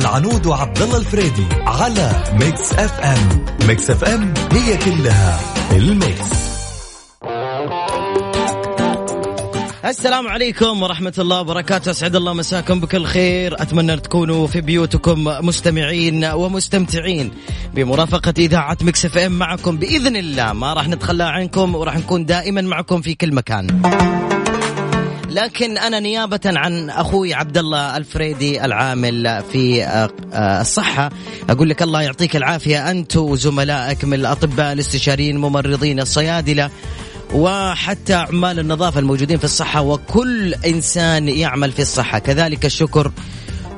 العنود 0.00 0.46
وعبد 0.46 0.82
الله 0.82 0.98
الفريدي 0.98 1.46
على 1.66 2.12
Mix 2.40 2.72
FM. 2.72 3.44
Mix 3.68 3.90
FM 3.90 4.34
هي 4.52 4.76
كلها 4.76 5.40
ال 5.72 5.84
mix. 5.84 6.30
السلام 9.84 10.28
عليكم 10.28 10.82
ورحمة 10.82 11.12
الله 11.18 11.40
وبركاته. 11.40 11.90
أسعد 11.90 12.16
الله 12.16 12.32
مساكم 12.32 12.80
بكل 12.80 13.04
خير. 13.04 13.62
أتمنى 13.62 13.96
تكونوا 13.96 14.46
في 14.46 14.60
بيوتكم 14.60 15.24
مستمعين 15.24 16.24
ومستمتعين 16.24 17.30
بمرافقة 17.74 18.34
إذاعة 18.38 18.78
Mix 18.82 19.04
FM 19.04 19.32
معكم 19.32 19.76
بإذن 19.76 20.16
الله. 20.16 20.52
ما 20.52 20.72
راح 20.72 20.88
نتخلى 20.88 21.24
عنكم 21.24 21.74
وراح 21.74 21.96
نكون 21.96 22.26
دائما 22.26 22.60
معكم 22.60 23.00
في 23.00 23.14
كل 23.14 23.34
مكان. 23.34 23.66
لكن 25.30 25.78
أنا 25.78 26.00
نيابة 26.00 26.40
عن 26.44 26.90
أخوي 26.90 27.34
عبد 27.34 27.58
الله 27.58 27.96
الفريدي 27.96 28.64
العامل 28.64 29.42
في 29.52 29.84
آه، 29.84 30.10
آه، 30.32 30.60
الصحة. 30.60 31.10
أقول 31.50 31.68
لك 31.68 31.82
الله 31.82 32.02
يعطيك 32.02 32.36
العافية. 32.36 32.90
أنت 32.90 33.16
وزملائك 33.16 34.04
من 34.04 34.14
الأطباء 34.14 34.72
الاستشاريين 34.72 35.36
الممرضين 35.36 36.00
الصيادلة 36.00 36.70
وحتى 37.34 38.14
عمال 38.14 38.58
النظافة 38.58 39.00
الموجودين 39.00 39.38
في 39.38 39.44
الصحة 39.44 39.80
وكل 39.82 40.54
إنسان 40.54 41.28
يعمل 41.28 41.72
في 41.72 41.82
الصحة. 41.82 42.18
كذلك 42.18 42.64
الشكر 42.64 43.12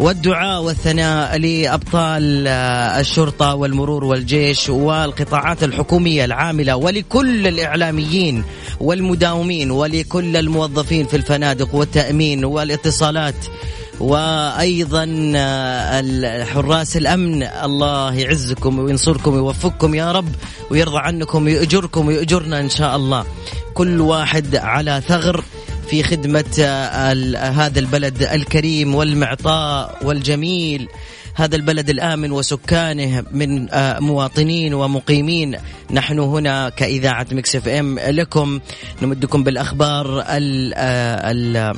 والدعاء 0.02 0.62
والثناء 0.62 1.38
لأبطال 1.38 2.44
آه، 2.48 3.00
الشرطة 3.00 3.54
والمرور 3.54 4.04
والجيش 4.04 4.68
والقطاعات 4.68 5.64
الحكومية 5.64 6.24
العاملة 6.24 6.76
ولكل 6.76 7.46
الإعلاميين 7.46 8.44
والمداومين 8.80 9.70
ولكل 9.70 10.36
الموظفين 10.36 11.06
في 11.06 11.16
الفنادق 11.16 11.74
والتأمين 11.74 12.44
والاتصالات 12.44 13.34
وأيضا 14.00 15.32
آه، 15.36 16.44
حراس 16.44 16.96
الأمن. 16.96 17.42
الله 17.42 18.14
يعزكم 18.14 18.78
وينصركم 18.78 19.34
ويوفقكم 19.34 19.94
يا 19.94 20.12
رب 20.12 20.28
ويرضى 20.70 20.98
عنكم 20.98 21.44
ويؤجركم 21.44 22.06
ويؤجرنا 22.06 22.60
إن 22.60 22.68
شاء 22.68 22.96
الله. 22.96 23.24
كل 23.74 24.00
واحد 24.00 24.56
على 24.56 25.02
ثغر. 25.08 25.44
في 25.88 26.02
خدمة 26.02 26.44
آه، 26.60 27.12
هذا 27.50 27.78
البلد 27.78 28.22
الكريم 28.22 28.94
والمعطاء 28.94 29.98
والجميل. 30.02 30.88
هذا 31.34 31.56
البلد 31.56 31.90
الآمن 31.90 32.32
وسكانه 32.32 33.24
من 33.32 33.70
آه، 33.70 34.00
مواطنين 34.00 34.74
ومقيمين. 34.74 35.56
نحن 35.90 36.18
هنا 36.18 36.68
كإذاعة 36.68 37.26
Mix 37.32 37.56
FM 37.56 37.98
لكم. 37.98 38.60
نمدكم 39.02 39.44
بالأخبار 39.44 40.20
ال 40.28 40.72
آه، 40.74 41.30
ال 41.30 41.74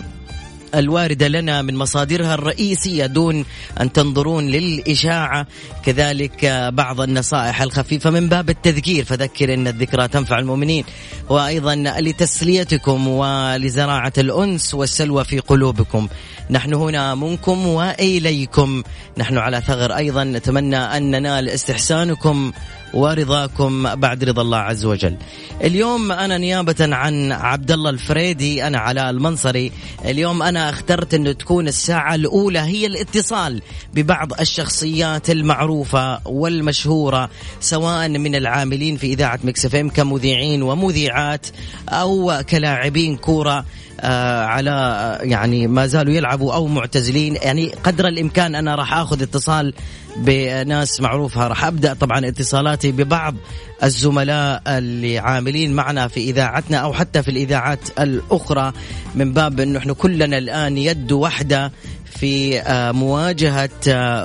الواردة 0.79 1.29
لنا 1.29 1.63
من 1.63 1.77
مصادرها 1.77 2.35
الرئيسية 2.35 3.07
دون 3.07 3.45
أن 3.81 3.93
تنظرون 3.93 4.47
للإشاعة. 4.47 5.47
كذلك 5.85 6.71
بعض 6.73 7.01
النصائح 7.01 7.63
الخفيفة 7.63 8.11
من 8.11 8.29
باب 8.29 8.51
التذكير 8.51 9.05
فذكر 9.05 9.55
إن 9.55 9.67
الذكرى 9.67 10.09
تنفع 10.09 10.39
المؤمنين. 10.39 10.85
وأيضا 11.29 11.75
لتسليتكم 11.77 13.09
ولزراعة 13.09 14.13
الأنس 14.19 14.75
والسلوى 14.75 15.25
في 15.25 15.39
قلوبكم. 15.39 16.09
نحن 16.51 16.75
هنا 16.75 17.15
منكم 17.15 17.67
وإليكم. 17.67 18.83
نحن 19.19 19.39
على 19.39 19.61
ثغر. 19.61 19.97
أيضا 19.97 20.25
نتمنى 20.25 20.77
أن 20.77 21.11
ننال 21.11 21.49
استحسانكم 21.49 22.53
ورضاكم 22.95 23.95
بعد 23.95 24.25
رضا 24.25 24.43
الله 24.43 24.59
عز 24.59 24.85
وجل. 24.85 25.17
اليوم 25.65 26.13
أنا 26.13 26.39
نيابة 26.39 26.75
عن 26.81 27.33
عبد 27.33 27.71
الله 27.71 27.91
الفريدي 27.91 28.67
أنا 28.67 28.79
علاء 28.79 29.11
المنصري، 29.11 29.73
اليوم 30.05 30.43
أنا 30.43 30.71
اخترت 30.71 31.15
انه 31.15 31.33
تكون 31.33 31.69
الساعة 31.69 32.15
الأولى 32.15 32.59
هي 32.59 32.87
الاتصال 32.87 33.63
ببعض 33.95 34.41
الشخصيات 34.41 35.31
المعروفة 35.31 36.21
والمشهورة 36.29 37.31
سواء 37.61 38.09
من 38.09 38.35
العاملين 38.35 38.97
في 38.97 39.07
إذاعة 39.07 39.39
مكس 39.45 39.67
كمذيعين 39.67 40.63
ومذيعات 40.63 41.47
أو 41.89 42.43
كلاعبين 42.51 43.17
كورة 43.17 43.59
آه، 43.59 43.65
على 44.03 44.71
آه، 44.71 45.23
يعني 45.23 45.67
ما 45.67 45.87
زالوا 45.87 46.15
يلعبوا 46.15 46.55
أو 46.55 46.67
معتزلين. 46.67 47.35
يعني 47.35 47.73
قدر 47.85 48.09
الإمكان 48.09 48.55
أنا 48.55 48.75
راح 48.75 48.95
آخذ 48.95 49.23
اتصال 49.23 49.75
بناس 50.17 51.01
معروفة. 51.01 51.49
راح 51.49 51.65
أبدأ 51.65 51.95
طبعا 51.95 52.29
اتصالاتي 52.29 52.93
ببعض 52.93 53.35
الزملاء 53.83 54.63
اللي 54.67 55.19
عاملين 55.19 55.73
معنا 55.73 56.09
في 56.09 56.21
إذاعتنا 56.21 56.77
أو 56.77 56.93
حتى 56.93 57.23
في 57.23 57.31
الإذاعات 57.31 57.81
الأخرى 58.01 58.73
من 59.15 59.33
باب 59.33 59.61
انه 59.61 59.79
إحنا 59.79 59.93
كلنا 59.93 60.39
الآن 60.39 60.79
يد 60.79 61.13
واحدة 61.13 61.73
في 62.19 62.61
آه، 62.61 62.93
مواجهة 62.93 63.71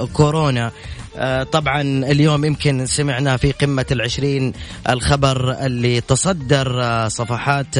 كورونا. 0.05 0.71
طبعا 1.51 1.81
اليوم 1.81 2.45
يمكن 2.45 2.85
سمعنا 2.85 3.37
في 3.37 3.51
قمة 3.51 3.85
العشرين 3.91 4.53
الخبر 4.89 5.65
اللي 5.65 6.01
تصدر 6.01 6.83
صفحات 7.09 7.75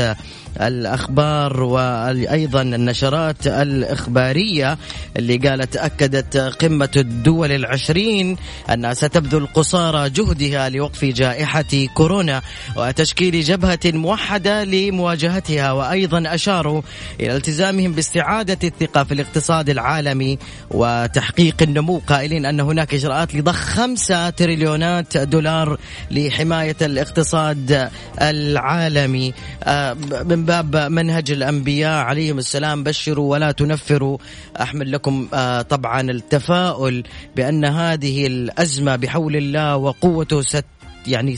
الأخبار 0.61 1.63
وأيضا 1.63 2.61
النشرات 2.61 3.47
الإخبارية 3.47 4.77
اللي 5.17 5.37
قالت 5.37 5.77
أكدت 5.77 6.37
قمة 6.37 6.89
الدول 6.97 7.51
العشرين 7.51 8.37
أنها 8.73 8.93
ستبذل 8.93 9.47
قصارى 9.53 10.09
جهدها 10.09 10.69
لوقف 10.69 11.05
جائحة 11.05 11.87
كورونا 11.93 12.41
وتشكيل 12.75 13.41
جبهة 13.41 13.79
موحدة 13.85 14.63
لمواجهتها 14.63 15.71
وأيضا 15.71 16.23
أشاروا 16.27 16.81
إلى 17.19 17.35
التزامهم 17.35 17.91
باستعادة 17.93 18.67
الثقة 18.67 19.03
في 19.03 19.13
الاقتصاد 19.13 19.69
العالمي 19.69 20.37
وتحقيق 20.71 21.55
النمو 21.61 22.01
قائلين 22.07 22.45
أن 22.45 22.59
هناك 22.59 22.93
إجراءات 22.93 23.28
لضخ 23.35 23.55
خمسة 23.55 24.29
تريليونات 24.29 25.17
دولار 25.17 25.77
لحماية 26.11 26.75
الاقتصاد 26.81 27.89
العالمي. 28.21 29.33
آه، 29.63 29.93
من 30.23 30.45
باب 30.45 30.75
منهج 30.75 31.31
الأنبياء 31.31 32.03
عليهم 32.05 32.37
السلام 32.37 32.83
بشروا 32.83 33.31
ولا 33.31 33.51
تنفروا. 33.51 34.17
أحمل 34.61 34.91
لكم 34.91 35.27
آه، 35.33 35.61
طبعا 35.61 36.01
التفاؤل 36.01 37.03
بأن 37.35 37.65
هذه 37.65 38.27
الأزمة 38.27 38.95
بحول 38.95 39.35
الله 39.35 39.75
وقوته 39.77 40.41
ست 40.41 40.78
يعني 41.07 41.37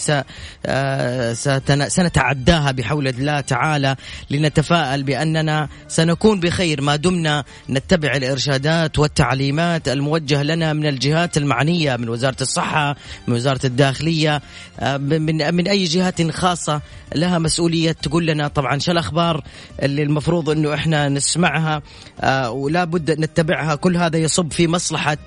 آه، 0.66 1.33
سنتعداها 1.88 2.72
بحول 2.72 3.07
الله 3.07 3.39
تعالى 3.39 3.95
لنتفائل 4.29 5.03
بأننا 5.03 5.69
سنكون 5.88 6.40
بخير. 6.40 6.81
ما 6.81 6.96
دمنا 6.96 7.43
نتبع 7.69 8.16
الإرشادات 8.16 8.99
والتعليمات 8.99 9.87
الموجهة 9.87 10.43
لنا 10.43 10.73
من 10.73 10.85
الجهات 10.85 11.37
المعنية 11.37 11.96
من 11.96 12.09
وزارة 12.09 12.41
الصحة 12.41 12.96
من 13.28 13.34
وزارة 13.34 13.66
الداخلية 13.66 14.41
آه، 14.79 14.97
من, 14.97 15.55
من 15.55 15.67
أي 15.67 15.84
جهات 15.84 16.31
خاصة 16.31 16.81
لها 17.16 17.40
مسؤولية 17.40 17.91
تقول 17.91 18.25
لنا. 18.25 18.47
طبعا 18.47 18.79
شو 18.79 18.91
الأخبار 18.91 19.43
اللي 19.84 20.03
المفروض 20.03 20.49
أنه 20.49 20.73
إحنا 20.73 21.09
نسمعها؟ 21.09 21.81
آه، 22.22 22.52
ولا 22.52 22.84
بد 22.84 23.19
نتبعها. 23.19 23.75
كل 23.75 23.97
هذا 23.97 24.17
يصب 24.17 24.52
في 24.52 24.67
مصلحة 24.67 25.17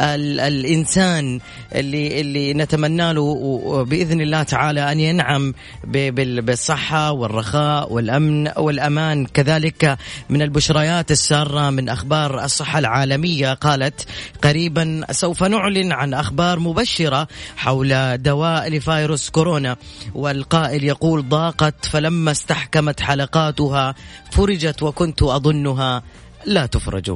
الإنسان 0.00 1.40
اللي, 1.74 2.20
اللي 2.20 2.54
نتمنى 2.54 3.12
له 3.12 3.20
بإذن 3.64 4.20
الله 4.20 4.42
تعالى 4.42 4.92
أن 4.92 5.00
ينعم 5.00 5.54
بالصحة 5.84 7.12
والرخاء 7.12 7.92
والأمن 7.92 8.50
والأمان. 8.56 9.26
كذلك 9.26 9.98
من 10.30 10.42
البشريات 10.42 11.10
السارة 11.10 11.70
من 11.70 11.88
أخبار 11.88 12.44
الصحة 12.44 12.78
العالمية 12.78 13.54
قالت 13.54 14.06
قريبا 14.42 15.04
سوف 15.10 15.44
نعلن 15.44 15.92
عن 15.92 16.14
أخبار 16.14 16.58
مبشرة 16.58 17.28
حول 17.56 18.22
دواء 18.22 18.68
لفيروس 18.68 19.30
كورونا. 19.30 19.76
والقائل 20.14 20.84
يقول 20.84 21.28
ضاقت 21.28 21.86
فلما 21.86 22.30
استحكمت 22.30 23.00
حلقاتها 23.00 23.94
فرجت 24.30 24.82
وكنت 24.82 25.22
أظنها 25.22 26.02
لا 26.46 26.66
تفرج. 26.66 27.14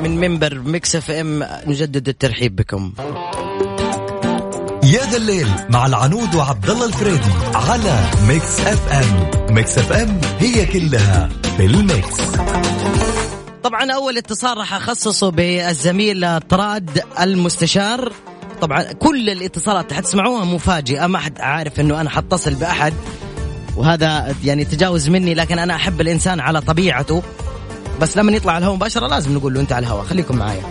من 0.00 0.16
منبر 0.16 0.58
Mix 0.58 0.96
FM 0.96 1.46
نجدد 1.66 2.08
الترحيب 2.08 2.56
بكم. 2.56 2.92
يا 4.84 5.10
ذا 5.10 5.16
الليل 5.16 5.48
مع 5.70 5.86
العنود 5.86 6.34
وعبد 6.34 6.70
الله 6.70 6.86
الفريدي 6.86 7.32
على 7.54 8.04
Mix 8.28 8.60
FM. 8.60 9.30
Mix 9.54 9.78
FM 9.78 10.20
هي 10.38 10.66
كلها 10.66 11.28
في 11.56 11.64
الميكس. 11.64 12.20
طبعا 13.62 13.92
أول 13.92 14.18
اتصال 14.18 14.58
راح 14.58 14.74
أخصصه 14.74 15.30
بالزميل 15.30 16.40
طراد 16.40 17.02
المستشار. 17.20 18.12
طبعا 18.60 18.82
كل 18.82 19.30
الاتصالات 19.30 19.92
حتسمعوها 19.92 20.44
مفاجئة. 20.44 21.06
ما 21.06 21.18
حد 21.18 21.40
عارف 21.40 21.80
إنه 21.80 22.00
أنا 22.00 22.10
حتصل 22.10 22.54
بأحد. 22.54 22.94
وهذا 23.76 24.34
يعني 24.44 24.64
تجاوز 24.64 25.08
مني 25.08 25.34
لكن 25.34 25.58
أنا 25.58 25.76
أحب 25.76 26.00
الإنسان 26.00 26.40
على 26.40 26.60
طبيعته. 26.60 27.22
بس 28.00 28.16
لما 28.16 28.32
يطلع 28.32 28.52
على 28.52 28.58
الهواء 28.58 28.76
مباشرة 28.76 29.06
لازم 29.06 29.34
نقول 29.34 29.54
له 29.54 29.60
أنت 29.60 29.72
على 29.72 29.86
الهواء. 29.86 30.04
خليكم 30.04 30.36
معايا. 30.36 30.62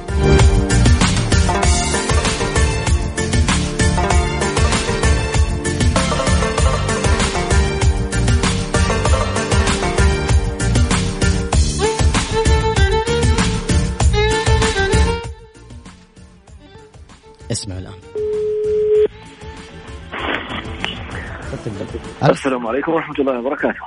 السلام 22.29 22.67
عليكم 22.67 22.91
ورحمة 22.91 23.15
الله 23.19 23.39
وبركاته. 23.39 23.79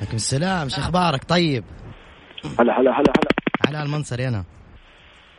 عليكم 0.00 0.16
السلام 0.16 0.68
شو 0.68 0.80
أخبارك؟ 0.80 1.24
طيب. 1.24 1.64
هلا 2.44 2.80
هلا 2.80 2.90
هلا 2.90 3.12
هلا. 3.16 3.28
علاء 3.68 3.82
المنصري 3.82 4.28
أنا. 4.28 4.44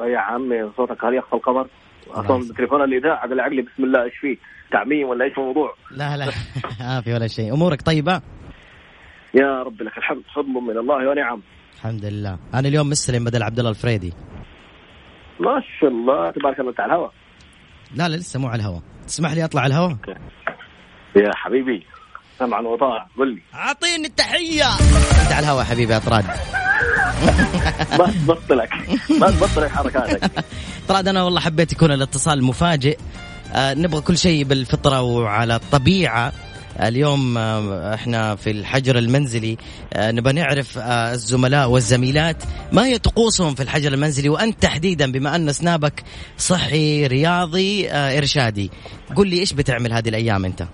يا 0.01 0.19
عمي 0.19 0.72
صوتك 0.78 1.06
هل 1.06 1.13
يخفى 1.16 1.34
القمر. 1.34 1.68
أصلا 2.07 2.54
تليفون 2.57 2.81
الإذاعة 2.84 3.19
قال 3.30 3.40
عقلي 3.40 3.62
بسم 3.62 3.84
الله 3.84 4.04
إيش 4.04 4.13
فيه؟ 4.22 4.38
تعميم 4.72 5.07
ولا 5.07 5.25
إيش 5.25 5.38
الموضوع؟ 5.38 5.74
لا 5.92 6.18
لا 6.18 6.25
ما 6.80 7.01
في 7.01 7.13
ولا 7.13 7.28
شيء. 7.28 7.54
أمورك 7.54 7.81
طيبة؟ 7.81 8.22
يا 9.34 9.63
رب 9.63 9.81
لك 9.81 9.98
الحمد 9.98 10.24
فضل 10.36 10.48
من 10.50 10.78
الله 10.78 11.10
ونعم. 11.10 11.42
الحمد 11.75 12.06
لله. 12.06 12.38
أنا 12.54 12.68
اليوم 12.68 12.90
مستلم 12.90 13.24
بدل 13.24 13.44
عبد 13.44 13.60
الله 13.60 13.72
الفريدي. 13.72 14.13
ما 15.40 15.62
شاء 15.80 15.90
الله 15.90 16.31
تبارك 16.31 16.60
الله 16.60 16.74
على 16.80 16.94
الهواء 16.94 17.12
لا 17.95 18.07
لا 18.10 18.16
لسه 18.16 18.40
مو 18.40 18.48
على 18.48 18.62
الهواء 18.62 18.81
تسمح 19.07 19.31
لي 19.34 19.45
أطلع 19.45 19.62
على 19.62 19.74
الهواء 19.74 19.98
يا 21.16 21.31
حبيبي. 21.36 21.86
سمعا 22.39 22.62
وطاعة 22.62 23.09
قل 23.18 23.36
لي. 23.36 23.41
أعطيني 23.53 24.07
التحية. 24.07 24.69
أنت 25.21 25.31
على 25.31 25.39
الهواء 25.39 25.63
حبيبي 25.63 25.94
يا 25.94 26.00
طراد 26.00 26.25
ما 28.00 28.13
تبطلك 28.25 28.74
ما 29.19 29.31
تبطلك 29.31 29.71
حركاتك. 29.71 30.31
طراد 30.89 31.07
أنا 31.07 31.24
والله 31.24 31.39
حبيت 31.39 31.71
يكون 31.71 31.91
الاتصال 31.91 32.44
مفاجئ. 32.44 32.97
آه 33.53 33.74
نبغى 33.74 34.01
كل 34.01 34.18
شيء 34.18 34.44
بالفطرة 34.44 35.01
وعلى 35.01 35.56
الطبيعة. 35.56 36.33
اليوم 36.81 37.38
آه، 37.38 37.94
إحنا 37.94 38.36
في 38.36 38.51
الحجر 38.51 38.97
المنزلي. 38.97 39.57
آه، 39.94 40.12
نبغى 40.12 40.33
نعرف 40.33 40.77
آه، 40.77 41.13
الزملاء 41.13 41.69
والزميلات 41.69 42.44
ما 42.71 42.85
هي 42.85 42.97
طقوسهم 42.97 43.56
في 43.56 43.63
الحجر 43.63 43.94
المنزلي؟ 43.94 44.30
وأنت 44.30 44.62
تحديدا 44.62 45.12
بما 45.12 45.35
أن 45.35 45.51
سنابك 45.53 46.03
صحي 46.38 47.07
رياضي 47.07 47.92
إرشادي. 47.92 48.71
قل 49.15 49.27
لي 49.27 49.39
إيش 49.39 49.53
بتعمل 49.53 49.94
هذه 49.94 50.09
الأيام 50.09 50.45
أنت؟ 50.45 50.68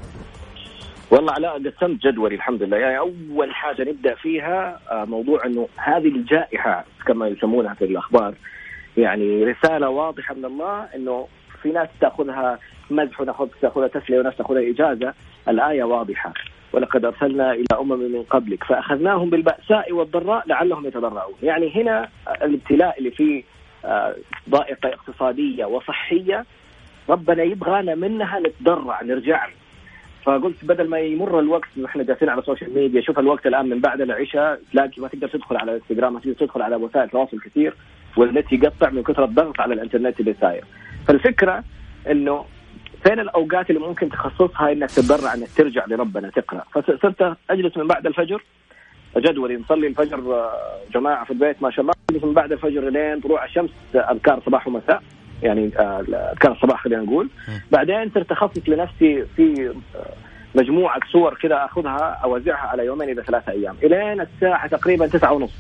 والله 1.12 1.34
علاء 1.34 1.70
قسمت 1.70 2.08
جدولي 2.08 2.36
الحمد 2.36 2.64
لله. 2.64 2.78
يعني 2.78 2.98
أول 3.00 3.54
حاجة 3.54 3.82
نبدأ 3.82 4.16
فيها 4.16 4.80
موضوع 4.92 5.46
إنه 5.46 5.68
هذه 5.78 6.08
الجائحة 6.08 6.86
كما 7.08 7.28
يسمونها 7.28 7.74
في 7.74 7.86
الأخبار 7.86 8.34
يعني 8.98 9.44
رسالة 9.44 9.90
واضحة 9.90 10.36
من 10.36 10.46
الله 10.46 10.88
إنه 10.96 11.28
في 11.62 11.70
ناس 11.72 11.88
تأخذها 12.02 12.60
مزح 12.92 13.22
وناس 13.22 13.36
تأخذها 13.62 13.88
تسلية 13.88 14.20
وناس 14.20 14.38
تأخذها 14.38 14.70
إجازة. 14.70 15.14
الآية 15.48 15.84
واضحة. 15.84 16.34
ولقد 16.74 17.06
أرسلنا 17.06 17.52
إلى 17.54 17.66
أمم 17.80 18.00
من 18.00 18.24
قبلك 18.30 18.64
فأخذناهم 18.64 19.30
بالبأساء 19.30 19.92
والضراء 19.92 20.48
لعلهم 20.48 20.86
يتضرعون. 20.88 21.34
يعني 21.44 21.76
هنا 21.76 22.10
الابتلاء 22.42 22.98
اللي 23.00 23.12
فيه 23.12 23.44
آه، 23.86 24.16
ضائقة 24.50 24.90
اقتصادية 24.90 25.66
وصحية 25.66 26.46
ربنا 27.10 27.44
يبغانا 27.44 27.96
منها 27.96 28.40
نتضرع 28.40 29.02
نرجع. 29.02 29.46
له 29.48 29.65
فقلت 30.26 30.66
بدل 30.66 30.90
ما 30.90 31.00
يمر 31.00 31.40
الوقت 31.40 31.70
وإحنا 31.78 32.04
جالسين 32.04 32.30
على 32.30 32.42
ال 32.42 32.46
social 32.46 32.74
media 32.74 33.02
شوف 33.02 33.20
الوقت 33.20 33.48
الآن 33.48 33.70
من 33.70 33.80
بعد 33.80 34.02
العشاء 34.02 34.60
تلاقي 34.72 35.02
ما 35.02 35.08
تقدر 35.08 35.28
تدخل 35.28 35.58
على 35.58 35.72
الانستغرام 35.72 36.14
ما 36.14 36.20
تقدر 36.20 36.34
تدخل 36.34 36.62
على 36.62 36.76
وسائل 36.76 37.06
التواصل 37.06 37.40
كثير 37.40 37.74
والنت 38.18 38.54
يقطع 38.54 38.90
من 38.90 39.04
كثر 39.04 39.24
الضغط 39.24 39.60
على 39.60 39.74
الإنترنت 39.74 40.20
اللي 40.20 40.36
صاير. 40.42 40.64
فالفكرة 41.08 41.64
إنه 42.12 42.46
فين 43.04 43.20
الأوقات 43.20 43.70
اللي 43.70 43.82
ممكن 43.82 44.10
تخصصها 44.10 44.72
إنك 44.72 44.92
تتضرع 44.92 45.34
إنك 45.34 45.50
ترجع 45.58 45.86
لربنا 45.88 46.30
تقرأ؟ 46.30 46.64
فصرت 46.74 47.38
أجلس 47.50 47.78
من 47.78 47.88
بعد 47.88 48.08
الفجر 48.08 48.44
جدولي 49.18 49.56
نصلي 49.58 49.88
الفجر 49.88 50.34
آه، 50.34 50.80
جماعة 50.94 51.26
في 51.26 51.32
البيت 51.32 51.64
ما 51.64 51.72
شاء 51.72 51.82
الله 51.82 51.94
أجلس 52.10 52.24
من 52.24 52.34
بعد 52.34 52.52
الفجر 52.52 52.90
لين 52.90 53.20
طلوع 53.20 53.46
الشمس 53.46 53.70
أذكار 53.96 54.42
صباح 54.46 54.68
ومساء. 54.68 55.04
يعني 55.44 55.72
آه، 55.80 56.04
اذكار 56.32 56.52
الصباح 56.52 56.84
خلينا 56.84 57.02
نقول. 57.02 57.30
بعدين 57.72 58.12
صرت 58.14 58.32
اخصص 58.32 58.70
لنفسي 58.70 59.26
في 59.36 59.74
آه، 59.96 60.06
مجموعة 60.56 61.00
صور 61.12 61.34
كذا 61.34 61.66
أخذها 61.66 62.20
أوزعها 62.24 62.68
على 62.68 62.86
يومين 62.86 63.10
إلى 63.10 63.24
ثلاثة 63.24 63.52
أيام. 63.52 63.76
إلين 63.84 64.22
الساعة 64.22 64.68
تقريبا 64.68 65.08
تسعة 65.08 65.34
ونص. 65.34 65.54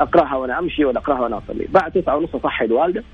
أقرأها 0.00 0.36
وأنا 0.36 0.58
أمشي 0.58 0.84
ولا 0.84 0.98
أقرأها 0.98 1.20
وأنا 1.20 1.38
أصلي. 1.38 1.66
بعد 1.68 1.92
تسعة 1.92 2.16
ونص 2.16 2.34
أصحي 2.34 2.64
الوالدة. 2.64 3.04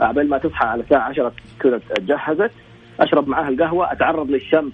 قبل 0.00 0.28
ما 0.28 0.38
تصحى 0.38 0.66
على 0.66 0.82
الساعة 0.82 1.00
10 1.08 1.32
تكون 1.58 1.80
تجهزت. 1.96 2.50
أشرب 3.00 3.28
معاها 3.28 3.48
القهوة 3.48 3.92
أتعرض 3.92 4.30
للشمس. 4.30 4.72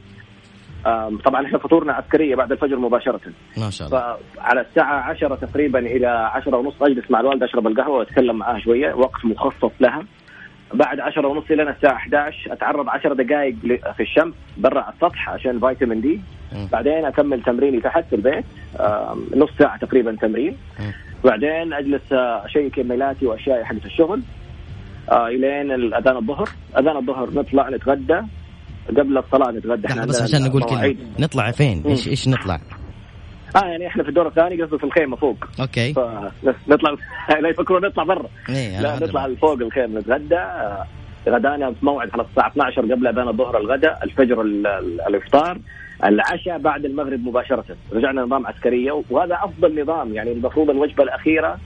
طبعا 1.25 1.47
إحنا 1.47 1.59
فطورنا 1.59 1.93
عسكرية 1.93 2.35
بعد 2.35 2.53
الفجر 2.53 2.77
مباشرة. 2.77 3.21
ما 3.57 3.71
شاء 3.71 3.89
الله. 3.89 4.17
فعلى 4.37 4.61
الساعة 4.61 5.01
10 5.01 5.35
تقريبا 5.35 5.79
إلى 5.79 6.07
10 6.07 6.57
ونص 6.57 6.83
أجلس 6.83 7.11
مع 7.11 7.21
الوالده 7.21 7.47
أشرب 7.47 7.67
القهوة 7.67 7.99
وأتكلم 7.99 8.37
معاها 8.37 8.59
شوية 8.59 8.95
وقت 8.95 9.25
مخصص 9.25 9.73
لها. 9.81 10.03
بعد 10.75 11.01
10 11.01 11.27
ونص 11.27 11.45
إلى 11.51 11.63
الساعة 11.63 11.95
11 11.95 12.53
أتعرض 12.53 12.89
10 12.89 13.15
دقائق 13.15 13.55
في 13.97 14.03
الشمس 14.03 14.35
برا 14.57 14.81
على 14.81 14.93
السطح 14.93 15.31
عشان 15.31 15.61
فيتامين 15.61 16.01
دي. 16.01 16.21
بعدين 16.73 17.05
أكمل 17.05 17.43
تمريني 17.43 17.81
تحت 17.81 18.05
في 18.11 18.17
البيت 18.17 18.45
نص 19.37 19.51
ساعة 19.58 19.79
تقريبا 19.79 20.17
تمرين. 20.17 20.56
بعدين 21.25 21.73
أجلس 21.73 22.13
أشيك 22.13 22.79
ايميلاتي 22.79 23.27
واشيائي 23.27 23.65
حقت 23.65 23.85
الشغل. 23.85 24.23
آه 25.11 25.29
إلين 25.29 25.73
الاذان 25.73 26.17
الظهر. 26.17 26.49
أذان 26.79 26.97
الظهر 26.97 27.31
نطلع 27.31 27.69
نتغدى. 27.69 28.20
قبل 28.88 29.19
الصلاه 29.19 29.50
نتغدى. 29.50 29.86
إحنا 29.86 30.06
بس 30.06 30.22
عشان 30.22 30.43
نقول 30.43 30.62
كذا. 30.62 30.94
نطلع 31.19 31.50
فين؟ 31.50 31.82
إيش 31.86 32.08
إيش 32.08 32.29
نطلع؟ 32.29 32.60
آه 33.56 33.67
يعني 33.67 33.86
إحنا 33.86 34.03
في 34.03 34.08
الدور 34.08 34.29
الثاني 34.29 34.62
قصده 34.62 34.79
في 34.79 34.84
الخيمة 34.84 35.17
فوق. 35.17 35.36
أوكي. 35.60 35.94
نطلع 36.69 36.91
لا 37.43 37.48
يفكرون 37.48 37.86
نطلع 37.86 38.05
برا. 38.05 38.29
إيه 38.48 38.81
لا 38.81 38.96
نطلع 38.96 39.29
فوق 39.41 39.60
الخيمة 39.60 40.00
نتغدى. 40.00 40.44
غدانا 41.29 41.70
في 41.70 41.86
موعد 41.86 42.10
على 42.12 42.22
الساعة 42.22 42.48
12 42.48 42.82
قبل 42.82 43.06
اذان 43.06 43.29
الظهر 43.29 43.58
الغداء 43.58 44.05
الفجر 44.05 44.41
الإفطار. 45.08 45.58
العشاء 46.05 46.58
بعد 46.58 46.84
المغرب 46.84 47.20
مباشرة. 47.20 47.64
رجعنا 47.93 48.22
نظام 48.22 48.46
عسكرية 48.46 49.03
وهذا 49.10 49.34
أفضل 49.34 49.82
نظام. 49.82 50.14
يعني 50.14 50.32
المفروض 50.32 50.70
الوجبة 50.70 51.03
الأخيرة 51.05 51.58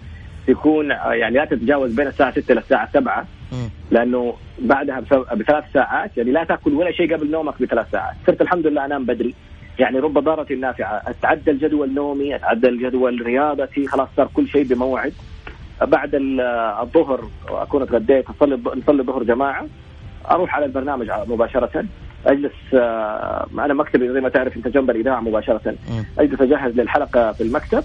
تكون 0.48 0.92
آه، 0.92 1.12
يعني 1.12 1.34
لا 1.36 1.44
تتجاوز 1.44 1.94
بين 1.94 2.06
الساعة 2.06 2.30
6 2.30 2.54
للساعه 2.54 2.88
7 2.92 3.26
لأنه 3.90 4.34
بعدها 4.58 5.00
بثلاث 5.34 5.64
ساعات 5.74 6.16
يعني 6.16 6.30
لا 6.32 6.44
تأكل 6.44 6.74
ولا 6.74 6.92
شيء 6.92 7.14
قبل 7.14 7.30
نومك 7.30 7.62
بثلاث 7.62 7.90
ساعات. 7.90 8.14
صرت 8.26 8.40
الحمد 8.42 8.66
لله 8.66 8.84
أنام 8.84 9.04
بدري. 9.04 9.34
يعني 9.78 9.98
رب 9.98 10.18
ضارة 10.18 10.54
نافعة 10.54 11.02
أتعدل 11.06 11.58
جدول 11.58 11.94
نومي 11.94 12.36
أتعدل 12.36 12.78
جدول 12.78 13.22
رياضتي 13.22 13.86
خلاص 13.86 14.08
صار 14.16 14.28
كل 14.34 14.48
شيء 14.48 14.64
بموعد. 14.64 15.12
بعد 15.82 16.10
الظهر 16.82 17.20
أكون 17.48 17.82
اتغديت 17.82 18.24
أصلي 18.30 18.58
نصلي 18.76 19.00
الظهر 19.00 19.22
جماعة. 19.22 19.66
أروح 20.30 20.54
على 20.56 20.64
البرنامج 20.64 21.10
مباشرة. 21.26 21.84
أجلس 22.26 22.52
آه، 22.74 23.46
أنا 23.58 23.74
مكتبي 23.74 24.12
زي 24.12 24.20
ما 24.20 24.28
تعرف 24.28 24.56
أنت 24.56 24.68
جنب 24.68 24.90
الإذاعة 24.90 25.20
مباشرة. 25.20 25.74
أجلس 26.18 26.40
أجهز 26.40 26.72
للحلقة 26.80 27.32
في 27.32 27.42
المكتب. 27.42 27.84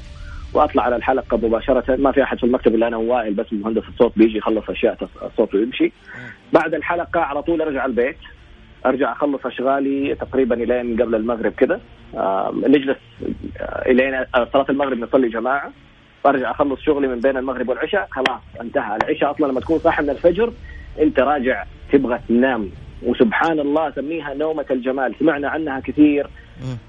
وأطلع 0.53 0.83
على 0.83 0.95
الحلقة 0.95 1.37
مباشرة. 1.37 1.95
ما 1.95 2.11
في 2.11 2.23
أحد 2.23 2.37
في 2.37 2.43
المكتب 2.43 2.75
إلا 2.75 2.87
أنا 2.87 2.97
ووائل 2.97 3.33
بس 3.33 3.53
مهندس 3.53 3.83
الصوت 3.89 4.13
بيجي 4.15 4.37
يخلص 4.37 4.69
أشياء 4.69 4.97
الصوت 5.23 5.55
ويمشي 5.55 5.91
بعد 6.53 6.73
الحلقة 6.73 7.19
على 7.19 7.41
طول 7.41 7.61
أرجع 7.61 7.85
البيت. 7.85 8.17
أرجع 8.85 9.11
أخلص 9.11 9.45
أشغالي 9.45 10.15
تقريبا 10.15 10.55
إلين 10.55 11.01
قبل 11.01 11.15
المغرب 11.15 11.51
كذا 11.51 11.81
نجلس 12.53 12.97
آه، 13.61 13.83
إلين 13.85 14.25
صلاة 14.53 14.65
المغرب 14.69 14.97
نصلي 14.99 15.29
جماعة. 15.29 15.71
وأرجع 16.25 16.51
أخلص 16.51 16.81
شغلي 16.81 17.07
من 17.07 17.19
بين 17.19 17.37
المغرب 17.37 17.69
والعشاء. 17.69 18.07
خلاص 18.11 18.41
انتهى. 18.61 18.95
العشاء 18.95 19.31
أصلا 19.31 19.47
لما 19.47 19.59
تكون 19.59 19.79
صاحي 19.79 20.03
من 20.03 20.09
الفجر. 20.09 20.53
أنت 20.99 21.19
راجع 21.19 21.63
تبغى 21.91 22.19
تنام. 22.27 22.69
وسبحان 23.03 23.59
الله 23.59 23.91
سميها 23.91 24.33
نومة 24.33 24.65
الجمال. 24.71 25.15
سمعنا 25.19 25.49
عنها 25.49 25.79
كثير. 25.79 26.27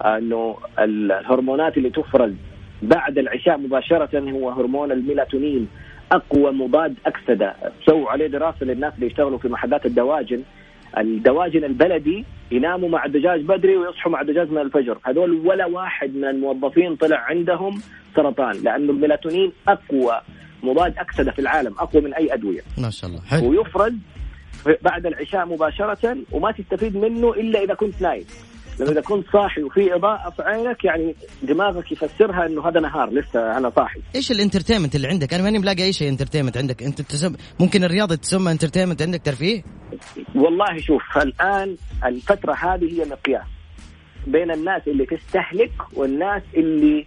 إنه 0.04 0.56
الهرمونات 0.78 1.76
اللي 1.76 1.90
تفرز 1.90 2.32
بعد 2.84 3.18
العشاء 3.18 3.58
مباشرة 3.58 4.30
هو 4.30 4.50
هرمون 4.50 4.92
الميلاتونين 4.92 5.68
أقوى 6.12 6.52
مضاد 6.52 6.94
أكسدة. 7.06 7.54
سووا 7.86 8.10
عليه 8.10 8.26
دراسة 8.26 8.66
للناس 8.66 8.94
اللي 8.94 9.06
يشتغلوا 9.06 9.38
في 9.38 9.48
محلات 9.48 9.86
الدواجن. 9.86 10.42
الدواجن 10.98 11.64
البلدي 11.64 12.24
يناموا 12.50 12.88
مع 12.88 13.04
الدجاج 13.04 13.40
بدري 13.40 13.76
ويصحوا 13.76 14.12
مع 14.12 14.20
الدجاج 14.20 14.50
من 14.50 14.58
الفجر. 14.58 14.98
هذول 15.04 15.46
ولا 15.46 15.66
واحد 15.66 16.14
من 16.14 16.24
الموظفين 16.24 16.96
طلع 16.96 17.16
عندهم 17.16 17.80
سرطان 18.16 18.56
لأنه 18.64 18.92
الميلاتونين 18.92 19.52
أقوى 19.68 20.20
مضاد 20.62 20.98
أكسدة 20.98 21.32
في 21.32 21.38
العالم 21.38 21.74
أقوى 21.78 22.02
من 22.02 22.14
أي 22.14 22.34
أدوية. 22.34 22.60
ما 22.78 22.90
شاء 22.90 23.10
الله. 23.10 23.20
حلو. 23.20 23.50
ويفرز 23.50 23.92
بعد 24.82 25.06
العشاء 25.06 25.46
مباشرة 25.46 26.16
وما 26.32 26.52
تستفيد 26.52 26.96
منه 26.96 27.30
إلا 27.30 27.62
إذا 27.62 27.74
كنت 27.74 28.02
نايم. 28.02 28.24
لما 28.80 28.90
إذا 28.90 29.00
كنت 29.00 29.26
صاحي 29.32 29.62
وفي 29.62 29.94
إضاءة 29.94 30.30
في 30.30 30.42
عينك 30.42 30.84
يعني 30.84 31.14
دماغك 31.42 31.92
يفسرها 31.92 32.46
إنه 32.46 32.68
هذا 32.68 32.80
نهار 32.80 33.10
لسه 33.10 33.56
أنا 33.56 33.70
صاحي. 33.76 34.00
إيش 34.14 34.30
ال 34.30 34.35
entertainment 34.35 34.94
اللي 34.94 35.08
عندك؟ 35.08 35.34
أنا 35.34 35.42
ماني 35.42 35.58
ملاقي 35.58 35.82
أي 35.82 35.92
شيء 35.92 36.08
entertainment 36.08 36.56
عندك. 36.56 36.82
أنت 36.82 37.00
تسم... 37.00 37.34
ممكن 37.60 37.84
الرياضة 37.84 38.14
تسمى 38.14 38.52
entertainment 38.52 39.02
عندك 39.02 39.22
ترفيه؟ 39.22 39.62
والله 40.34 40.78
شوف 40.78 41.18
الآن 41.18 41.76
الفترة 42.04 42.52
هذه 42.52 43.00
هي 43.00 43.04
مقياس 43.04 43.46
بين 44.26 44.50
الناس 44.50 44.82
اللي 44.88 45.06
تستهلك 45.06 45.72
والناس 45.92 46.42
اللي 46.56 47.06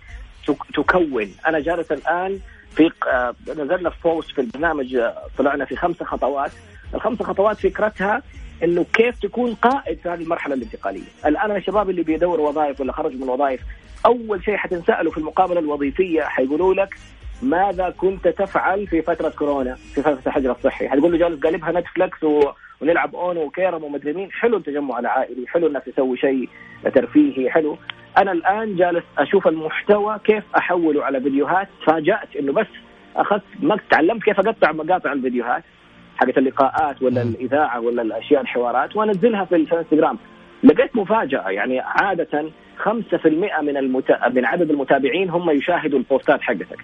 تكون. 0.75 1.31
أنا 1.47 1.59
جالس 1.59 1.91
الآن 1.91 2.39
في 2.75 2.89
آه، 3.13 3.35
نزلنا 3.49 3.89
في 3.89 3.95
post 4.03 4.31
في 4.31 4.41
البرنامج 4.41 4.95
آه، 4.95 5.27
طلعنا 5.37 5.65
في 5.65 5.75
خمسة 5.75 6.05
خطوات. 6.05 6.51
الخمسه 6.93 7.25
خطوات 7.25 7.57
فكرتها 7.57 8.21
إنه 8.63 8.85
كيف 8.93 9.19
تكون 9.19 9.53
قائد 9.53 9.99
في 9.99 10.09
هذه 10.09 10.21
المرحلة 10.21 10.55
الانتقالية. 10.55 11.07
الآن 11.25 11.55
الشباب 11.55 11.89
اللي 11.89 12.03
بيدور 12.03 12.41
وظائف 12.41 12.81
ولا 12.81 12.93
خرج 12.93 13.15
من 13.15 13.29
وظائف 13.29 13.61
أول 14.05 14.43
شيء 14.43 14.57
حتنسأله 14.57 15.11
في 15.11 15.17
المقابلة 15.17 15.59
الوظيفية 15.59 16.21
حيقولوا 16.21 16.73
لك 16.73 16.95
ماذا 17.41 17.89
كنت 17.89 18.27
تفعل 18.27 18.87
في 18.87 19.01
فترة 19.01 19.29
كورونا 19.29 19.75
في 19.75 20.01
فترة 20.01 20.21
الحجر 20.27 20.51
الصحي. 20.51 20.89
حتقول 20.89 21.11
له 21.11 21.17
جالس 21.17 21.43
قلبها 21.43 21.71
نتفلكس 21.71 22.23
و... 22.23 22.41
ونلعب 22.81 23.15
أونو 23.15 23.41
وكيرم 23.41 23.83
ومدري 23.83 24.13
مين. 24.13 24.31
حلو 24.31 24.57
التجمع 24.57 24.99
العائلي 24.99 25.47
حلو 25.47 25.67
الناس 25.67 25.87
يسوي 25.87 26.17
شيء 26.17 26.49
ترفيهي 26.95 27.49
حلو. 27.49 27.77
أنا 28.17 28.31
الآن 28.31 28.75
جالس 28.75 29.03
أشوف 29.17 29.47
المحتوى 29.47 30.19
كيف 30.23 30.43
أحوله 30.57 31.05
على 31.05 31.21
فيديوهات. 31.21 31.67
تفاجأت 31.81 32.35
إنه 32.39 32.53
بس 32.53 32.67
اخذت 33.15 33.43
ما 33.59 33.79
تعلمت 33.91 34.23
كيف 34.23 34.39
أقطع 34.39 34.71
مقاطع 34.71 35.11
الفيديوهات. 35.11 35.63
حقت 36.17 36.37
اللقاءات 36.37 37.01
ولا 37.01 37.21
الإذاعة 37.21 37.79
ولا 37.79 38.01
الأشياء 38.01 38.41
الحوارات. 38.41 38.95
وأنزلها 38.95 39.45
في 39.45 39.55
الإنستغرام. 39.55 40.17
لقيت 40.63 40.95
مفاجأة. 40.95 41.49
يعني 41.49 41.79
عادة 41.79 42.45
5% 42.77 43.61
من 43.61 43.77
المت... 43.77 44.11
من 44.35 44.45
عدد 44.45 44.69
المتابعين 44.69 45.29
هم 45.29 45.49
يشاهدوا 45.49 45.99
البوستات 45.99 46.41
حقتك. 46.41 46.79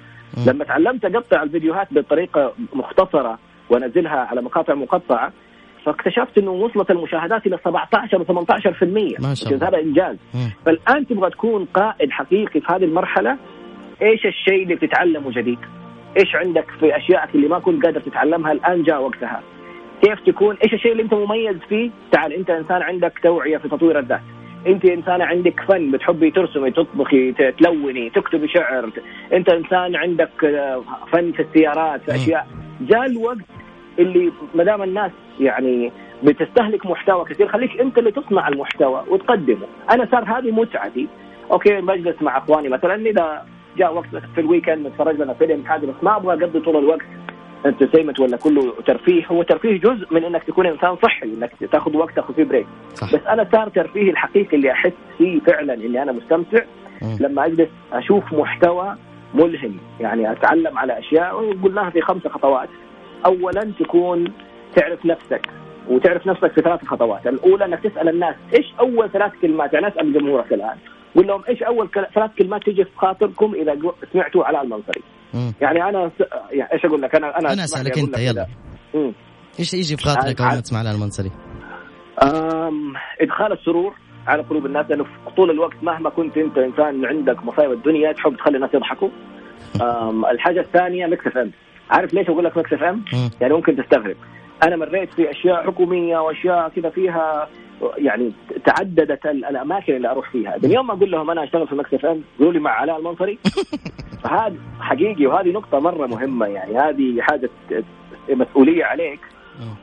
لما 0.48 0.64
تعلمت 0.64 1.06
أقطع 1.06 1.44
الفيديوهات 1.44 1.88
بطريقة 1.92 2.54
مختصرة 2.74 3.40
وأنزلها 3.70 4.20
على 4.20 4.42
مقاطع 4.42 4.74
مقطعة 4.74 5.32
فاكتشفت 5.86 6.38
إنه 6.38 6.52
وصلت 6.52 6.92
المشاهدات 6.92 7.48
إلى 7.48 7.60
17 7.66 8.22
و 8.22 8.26
18% 8.26 9.22
ما 9.22 9.34
شاء 9.36 9.54
الله 9.54 9.68
هذا 9.68 9.80
إنجاز. 9.80 10.16
مم. 10.34 10.52
فالآن 10.66 11.08
تبغى 11.08 11.30
تكون 11.30 11.66
قائد 11.66 12.12
حقيقي 12.12 12.60
في 12.62 12.74
هذه 12.74 12.84
المرحلة 12.84 13.38
إيش 14.02 14.26
الشيء 14.26 14.64
اللي 14.64 14.76
بتتعلمه 14.76 15.32
جديد؟ 15.32 15.60
إيش 16.20 16.36
عندك 16.36 16.66
في 16.80 16.98
اشيائك 16.98 17.36
اللي 17.36 17.48
ما 17.48 17.60
كنت 17.60 17.86
قادر 17.86 18.00
تتعلمها 18.00 18.52
الآن 18.52 18.84
جاء 18.84 19.02
وقتها؟ 19.02 19.42
كيف 20.02 20.20
تكون؟ 20.20 20.56
إيش 20.64 20.74
الشيء 20.74 20.92
اللي 20.92 21.04
أنت 21.04 21.14
مميز 21.14 21.58
فيه؟ 21.70 21.90
تعال 22.12 22.34
أنت 22.34 22.50
إنسان 22.50 22.82
عندك 22.82 23.20
توعية 23.24 23.58
في 23.58 23.70
تطوير 23.70 24.00
الذات، 24.00 24.22
أنت 24.68 24.86
انسانه 24.86 25.26
عندك 25.26 25.60
فن 25.68 25.92
بتحبي 25.92 26.32
ترسمي 26.32 26.72
تطبخي 26.72 27.32
تلوني 27.32 28.10
تكتبي 28.10 28.48
شعر. 28.48 28.90
أنت 29.34 29.50
إنسان 29.50 29.96
عندك 29.96 30.46
آه، 30.46 30.84
فن 31.12 31.32
في 31.32 31.42
السيارات 31.42 32.02
في 32.02 32.16
أشياء. 32.16 32.48
جاء 32.82 33.06
الوقت 33.06 33.38
اللي 34.00 34.32
ما 34.56 34.64
دام 34.64 34.84
الناس 34.84 35.12
يعني 35.40 35.92
بتستهلك 36.24 36.86
محتوى 36.86 37.26
كثير 37.26 37.48
خليك 37.48 37.82
أنت 37.82 37.98
اللي 37.98 38.12
تصنع 38.12 38.48
المحتوى 38.48 39.04
وتقدمه. 39.08 39.68
أنا 39.92 40.08
صار 40.12 40.24
هذه 40.24 40.52
متعتي. 40.52 41.08
okay 41.52 41.82
بجلس 41.82 42.22
مع 42.22 42.38
إخواني 42.38 42.70
مثلا 42.70 42.96
إذا 42.96 43.46
جاء 43.78 43.94
وقت 43.94 44.08
في 44.36 44.42
ال 44.42 44.47
weekend 44.48 44.88
نتفرج 44.88 45.22
لنا 45.22 45.34
فيلم 45.34 45.66
حاجة 45.66 45.86
بس 45.86 46.04
ما 46.04 46.16
أبغى 46.18 46.46
أقضي 46.46 46.60
طول 46.60 46.78
الوقت. 46.78 47.06
entertainment 47.66 48.20
ولا 48.20 48.38
كله 48.38 48.74
ترفيه. 48.88 49.26
هو 49.26 49.44
ترفيه 49.44 49.80
جزء 49.80 50.08
من 50.12 50.24
إنك 50.24 50.44
تكون 50.44 50.68
إنسان 50.68 50.96
صحي 50.96 51.26
إنك 51.26 51.52
تاخذ 51.72 51.98
وقت 51.98 52.16
تاخذ 52.16 52.34
فيه 52.34 52.44
break 52.44 52.68
صح. 52.94 53.16
بس 53.16 53.26
أنا 53.26 53.48
صار 53.52 53.70
ترفيهي 53.70 54.10
الحقيقي 54.10 54.58
اللي 54.58 54.72
أحس 54.72 54.92
فيه 55.18 55.40
فعلا 55.40 55.74
إني 55.74 56.02
أنا 56.02 56.12
مستمتع. 56.12 56.64
م. 57.02 57.18
لما 57.20 57.46
أجلس 57.46 57.70
أشوف 57.94 58.34
محتوى 58.34 58.96
ملهم. 59.34 59.78
يعني 60.00 60.32
أتعلم 60.32 60.78
على 60.78 61.00
أشياء. 61.00 61.44
وقلناها 61.44 61.90
في 61.90 62.02
خمسة 62.02 62.30
خطوات. 62.30 62.70
اولا 63.26 63.72
تكون 63.80 64.34
تعرف 64.76 65.06
نفسك. 65.06 65.50
وتعرف 65.90 66.28
نفسك 66.28 66.52
في 66.52 66.62
ثلاث 66.62 66.86
خطوات. 66.86 67.28
الأولى 67.28 67.66
إنك 67.66 67.80
تسأل 67.80 68.10
الناس 68.10 68.36
إيش 68.58 68.74
أول 68.80 69.10
ثلاث 69.10 69.32
كلمات. 69.42 69.74
يعني 69.74 69.88
أسأل 69.88 70.14
جمهورك 70.14 70.54
الآن. 70.54 70.78
قول 71.16 71.28
لهم 71.28 71.44
إيش 71.50 71.64
أول 71.64 71.90
ثلاث 72.16 72.32
كلمات 72.38 72.64
تجي 72.64 72.84
في 72.84 72.92
خاطركم 72.98 73.54
إذا 73.56 73.78
سمعتوا 74.14 74.46
علاء 74.46 74.64
المنصري 74.64 75.02
يعني 75.62 75.84
أنا 75.84 76.12
س... 76.20 76.22
يعني 76.52 76.74
إيش 76.74 76.86
أقول 76.86 77.02
لك؟ 77.02 77.16
أنا 77.16 77.40
أنا 77.40 77.54
أنا 77.54 77.64
أسألك 77.64 77.98
أنت 77.98 78.20
يلا. 78.20 78.48
إيش 79.60 79.74
يجي 79.74 79.98
في 79.98 80.04
خاطرك 80.04 80.42
أول 80.42 80.50
ما 80.50 80.62
تسمع 80.62 80.80
علاء 80.80 80.94
المنصري؟ 80.96 81.32
أم... 82.24 82.94
إدخال 83.22 83.52
السرور 83.52 83.94
على 84.28 84.44
قلوب 84.44 84.66
الناس 84.66 84.86
لأنه 84.90 85.06
طول 85.38 85.52
الوقت 85.52 85.84
مهما 85.84 86.10
كنت 86.10 86.38
أنت 86.38 86.58
إنسان 86.58 87.06
عندك 87.06 87.46
مصايب 87.46 87.72
الدنيا 87.72 88.12
تحب 88.12 88.36
تخلي 88.36 88.56
الناس 88.56 88.74
يضحكوا. 88.74 89.10
الحاجة 90.32 90.60
الثانية 90.60 91.08
Mix 91.08 91.28
FM. 91.28 91.52
عارف 91.90 92.14
ليش 92.14 92.30
أقول 92.30 92.46
لك 92.46 92.58
Mix 92.58 92.74
FM؟ 92.74 93.06
يعني 93.42 93.54
ممكن 93.54 93.76
تستغرب. 93.76 94.16
أنا 94.64 94.76
مريت 94.76 95.14
في 95.14 95.32
أشياء 95.32 95.66
حكومية 95.66 96.18
وأشياء 96.18 96.70
كذا 96.70 96.90
فيها 96.90 97.48
يعني 97.98 98.32
تعددت 98.66 99.26
الأماكن 99.26 99.96
اللي 99.96 100.10
أروح 100.10 100.32
فيها. 100.32 100.58
من 100.64 100.72
يوم 100.72 100.88
ما 100.88 100.94
أقول 100.94 101.12
لهم 101.12 101.30
أنا 101.30 101.44
أشتغل 101.44 101.68
في 101.68 101.96
FM 101.96 102.22
يقولوا 102.36 102.54
لي 102.54 102.60
مع 102.60 102.72
علاء 102.72 103.00
المنصري. 103.00 103.40
فهذا 104.24 104.56
حقيقي 104.80 105.26
وهذه 105.26 105.52
نقطة 105.52 105.80
مرة 105.80 106.08
مهمة 106.08 106.46
يعني. 106.46 106.78
هذه 106.78 107.22
حاجة 107.22 107.50
مسؤولية 108.30 108.86
عليك. 108.86 109.20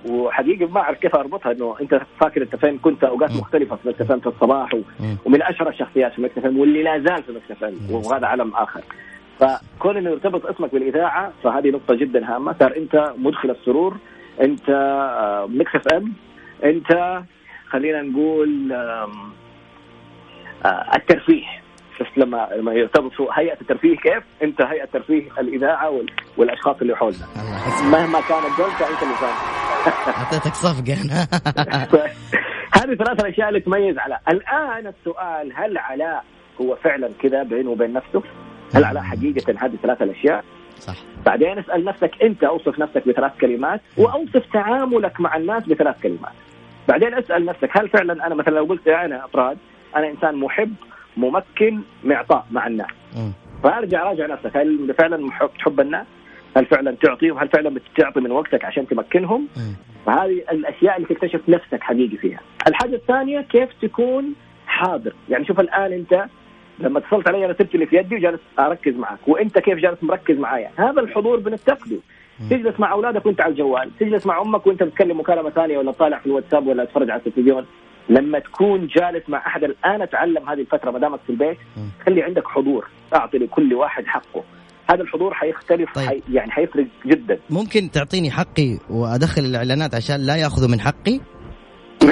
وحقيقي 0.09 0.67
ما 0.67 0.81
أعرف 0.81 0.99
كيف 0.99 1.15
أربطها 1.15 1.53
إنه 1.53 1.77
أنت 1.81 2.01
فاكر 2.21 2.43
أنت 2.43 2.57
فين 2.57 2.79
كنت 2.79 3.05
أوقات 3.05 3.31
مختلفة 3.33 3.77
في 3.77 3.89
Mix 3.89 4.03
في 4.03 4.27
الصباح 4.27 4.77
ومن 5.25 5.43
أشهر 5.43 5.69
الشخصيات 5.69 6.13
في 6.13 6.23
Mix 6.23 6.37
واللي 6.45 6.83
لا 6.83 6.99
زال 6.99 7.23
في 7.23 7.33
Mix 7.33 7.75
وهذا 7.91 8.27
علم 8.27 8.53
آخر. 8.55 8.81
فكون 9.41 9.97
إنه 9.97 10.11
يرتبط 10.11 10.47
اسمك 10.47 10.73
بالإذاعة 10.73 11.33
فهذه 11.43 11.71
نقطة 11.71 11.95
جدا 11.95 12.35
هامة. 12.35 12.55
صار 12.61 12.77
أنت 12.77 13.13
مدخل 13.19 13.51
السرور 13.51 13.97
أنت 14.41 14.71
Mix 15.49 15.75
FM 15.75 16.13
أنت 16.65 17.23
خلينا 17.71 18.03
نقول 18.03 18.73
آه، 18.73 19.11
الترفيه. 20.97 21.45
شفت 21.99 22.19
لما 22.19 22.49
لما 22.57 22.73
يرتبطوا 22.73 23.39
هيئة 23.39 23.61
الترفيه 23.61 23.97
كيف؟ 23.97 24.23
أنت 24.43 24.63
هيئة 24.63 24.85
ترفيه 24.85 25.23
الإذاعة 25.39 26.01
والأشخاص 26.37 26.77
اللي 26.83 26.97
حولنا. 26.97 27.27
مهما 27.83 28.21
كان 28.21 28.51
الدولة 28.53 28.73
أنت 28.73 29.03
اللي 29.03 29.15
فاهم 29.15 29.61
أعطيتك 30.19 30.55
صفقة 30.55 30.95
هذه 32.81 32.95
ثلاث 32.95 33.21
الأشياء 33.21 33.49
اللي 33.49 33.61
تميز 33.61 33.99
علاء 33.99 34.23
الآن 34.29 34.87
السؤال 34.87 35.53
هل 35.55 35.79
علاء 35.79 36.25
هو 36.61 36.77
فعلا 36.77 37.11
كذا 37.23 37.43
بينه 37.43 37.71
وبين 37.71 37.93
نفسه؟ 37.93 38.23
هل 38.75 38.85
علاء 38.85 39.03
حقيقة 39.03 39.55
هذه 39.59 39.77
ثلاث 39.83 40.03
الأشياء؟ 40.03 40.45
صح. 40.79 40.95
بعدين 41.27 41.59
اسأل 41.59 41.85
نفسك 41.85 42.11
أنت 42.23 42.45
أوصف 42.45 42.79
نفسك 42.79 43.09
بثلاث 43.09 43.33
كلمات 43.41 43.81
وأوصف 43.97 44.43
تعاملك 44.53 45.21
مع 45.21 45.37
الناس 45.37 45.69
بثلاث 45.69 46.03
كلمات. 46.03 46.33
بعدين 46.89 47.15
اسأل 47.15 47.45
نفسك 47.45 47.71
هل 47.73 47.89
فعلا 47.89 48.27
أنا 48.27 48.35
مثلا 48.35 48.55
لو 48.55 48.65
قلت 48.65 48.89
أنا 48.89 49.25
أفراد 49.25 49.59
أنا 49.97 50.09
إنسان 50.11 50.35
محب 50.35 50.75
ممكن 51.17 51.81
معطاء 52.05 52.47
مع 52.51 52.67
الناس. 52.67 52.91
فأرجع 53.63 54.03
راجع 54.05 54.27
نفسك 54.27 54.57
هل 54.57 54.95
فعلا 54.99 55.17
محب 55.17 55.51
تحب 55.59 55.81
الناس؟ 55.81 56.07
هل 56.57 56.67
فعلا 56.67 56.97
تعطي؟ 57.03 57.31
وهل 57.31 57.49
فعلا 57.49 57.71
بتعطي 57.71 58.21
من 58.21 58.31
وقتك 58.31 58.65
عشان 58.65 58.87
تمكنهم؟ 58.89 59.49
فهذه 60.07 60.43
الأشياء 60.53 60.97
اللي 60.97 61.09
تكتشف 61.09 61.41
نفسك 61.49 61.83
حقيقي 61.83 62.17
فيها. 62.17 62.41
الحاجة 62.69 62.95
الثانية 62.95 63.41
كيف 63.41 63.69
تكون 63.83 64.35
حاضر، 64.67 65.13
يعني 65.29 65.45
شوف 65.47 65.61
الآن 65.61 65.93
أنت 65.93 66.25
لما 66.79 66.99
اتصلت 66.99 67.29
علي 67.29 67.45
أنا 67.45 67.55
سبت 67.59 67.75
اللي 67.75 67.87
في 67.87 67.97
يدي 67.97 68.17
وجالس 68.17 68.41
أركز 68.59 68.97
معك. 68.97 69.19
وأنت 69.27 69.59
كيف 69.59 69.79
جالس 69.79 70.03
مركز 70.03 70.39
معايا؟ 70.39 70.71
هذا 70.77 71.01
الحضور 71.01 71.39
بنفتقده. 71.39 71.97
تجلس 72.51 72.81
مع 72.81 72.93
أولادك 72.93 73.27
وانت 73.27 73.41
على 73.41 73.53
الجوال. 73.53 73.91
تجلس 74.01 74.27
مع 74.27 74.41
أمك 74.43 74.67
وانت 74.67 74.83
بتتكلم 74.83 75.21
مكالمة 75.21 75.51
ثانية 75.51 75.79
ولا 75.79 75.93
طالع 75.93 76.19
في 76.19 76.27
الواتساب 76.27 76.67
ولا 76.67 76.85
تتفرج 76.85 77.11
على 77.11 77.19
التلفزيون. 77.27 77.67
لما 78.09 78.39
تكون 78.39 78.87
جالس 78.87 79.29
مع 79.29 79.47
أحد 79.47 79.65
الآن 79.65 80.03
اتعلم 80.03 80.49
هذه 80.49 80.61
الفترة 80.61 80.91
ما 80.91 80.99
دامك 80.99 81.21
في 81.27 81.31
البيت 81.31 81.59
خلي 82.07 82.23
عندك 82.23 82.49
حضور. 82.49 82.89
أعطي 83.15 83.39
لكل 83.39 83.75
واحد 83.75 84.07
حقه. 84.07 84.45
هذا 84.91 85.03
الحضور 85.03 85.35
حيختلف 85.35 85.95
طيب. 85.95 86.09
حي 86.09 86.23
يعني 86.33 86.51
حيفرق 86.51 86.87
جدا. 87.07 87.39
ممكن 87.51 87.91
تعطيني 87.91 88.31
حقي 88.31 88.79
وأدخل 88.91 89.43
الإعلانات 89.43 89.95
عشان 89.95 90.27
لا 90.27 90.37
يأخذوا 90.37 90.69
من 90.69 90.81
حقي؟ 90.81 91.21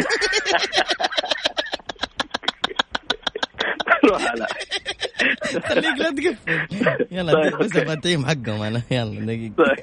خليك 5.68 5.98
لا 5.98 6.10
تقفل 6.10 6.36
يلا 7.10 7.32
طيب، 7.32 7.58
بس 7.58 7.76
أبغى 7.76 8.24
حقهم 8.24 8.62
أنا. 8.62 8.82
يلا 8.90 9.20
دقيقة. 9.20 9.76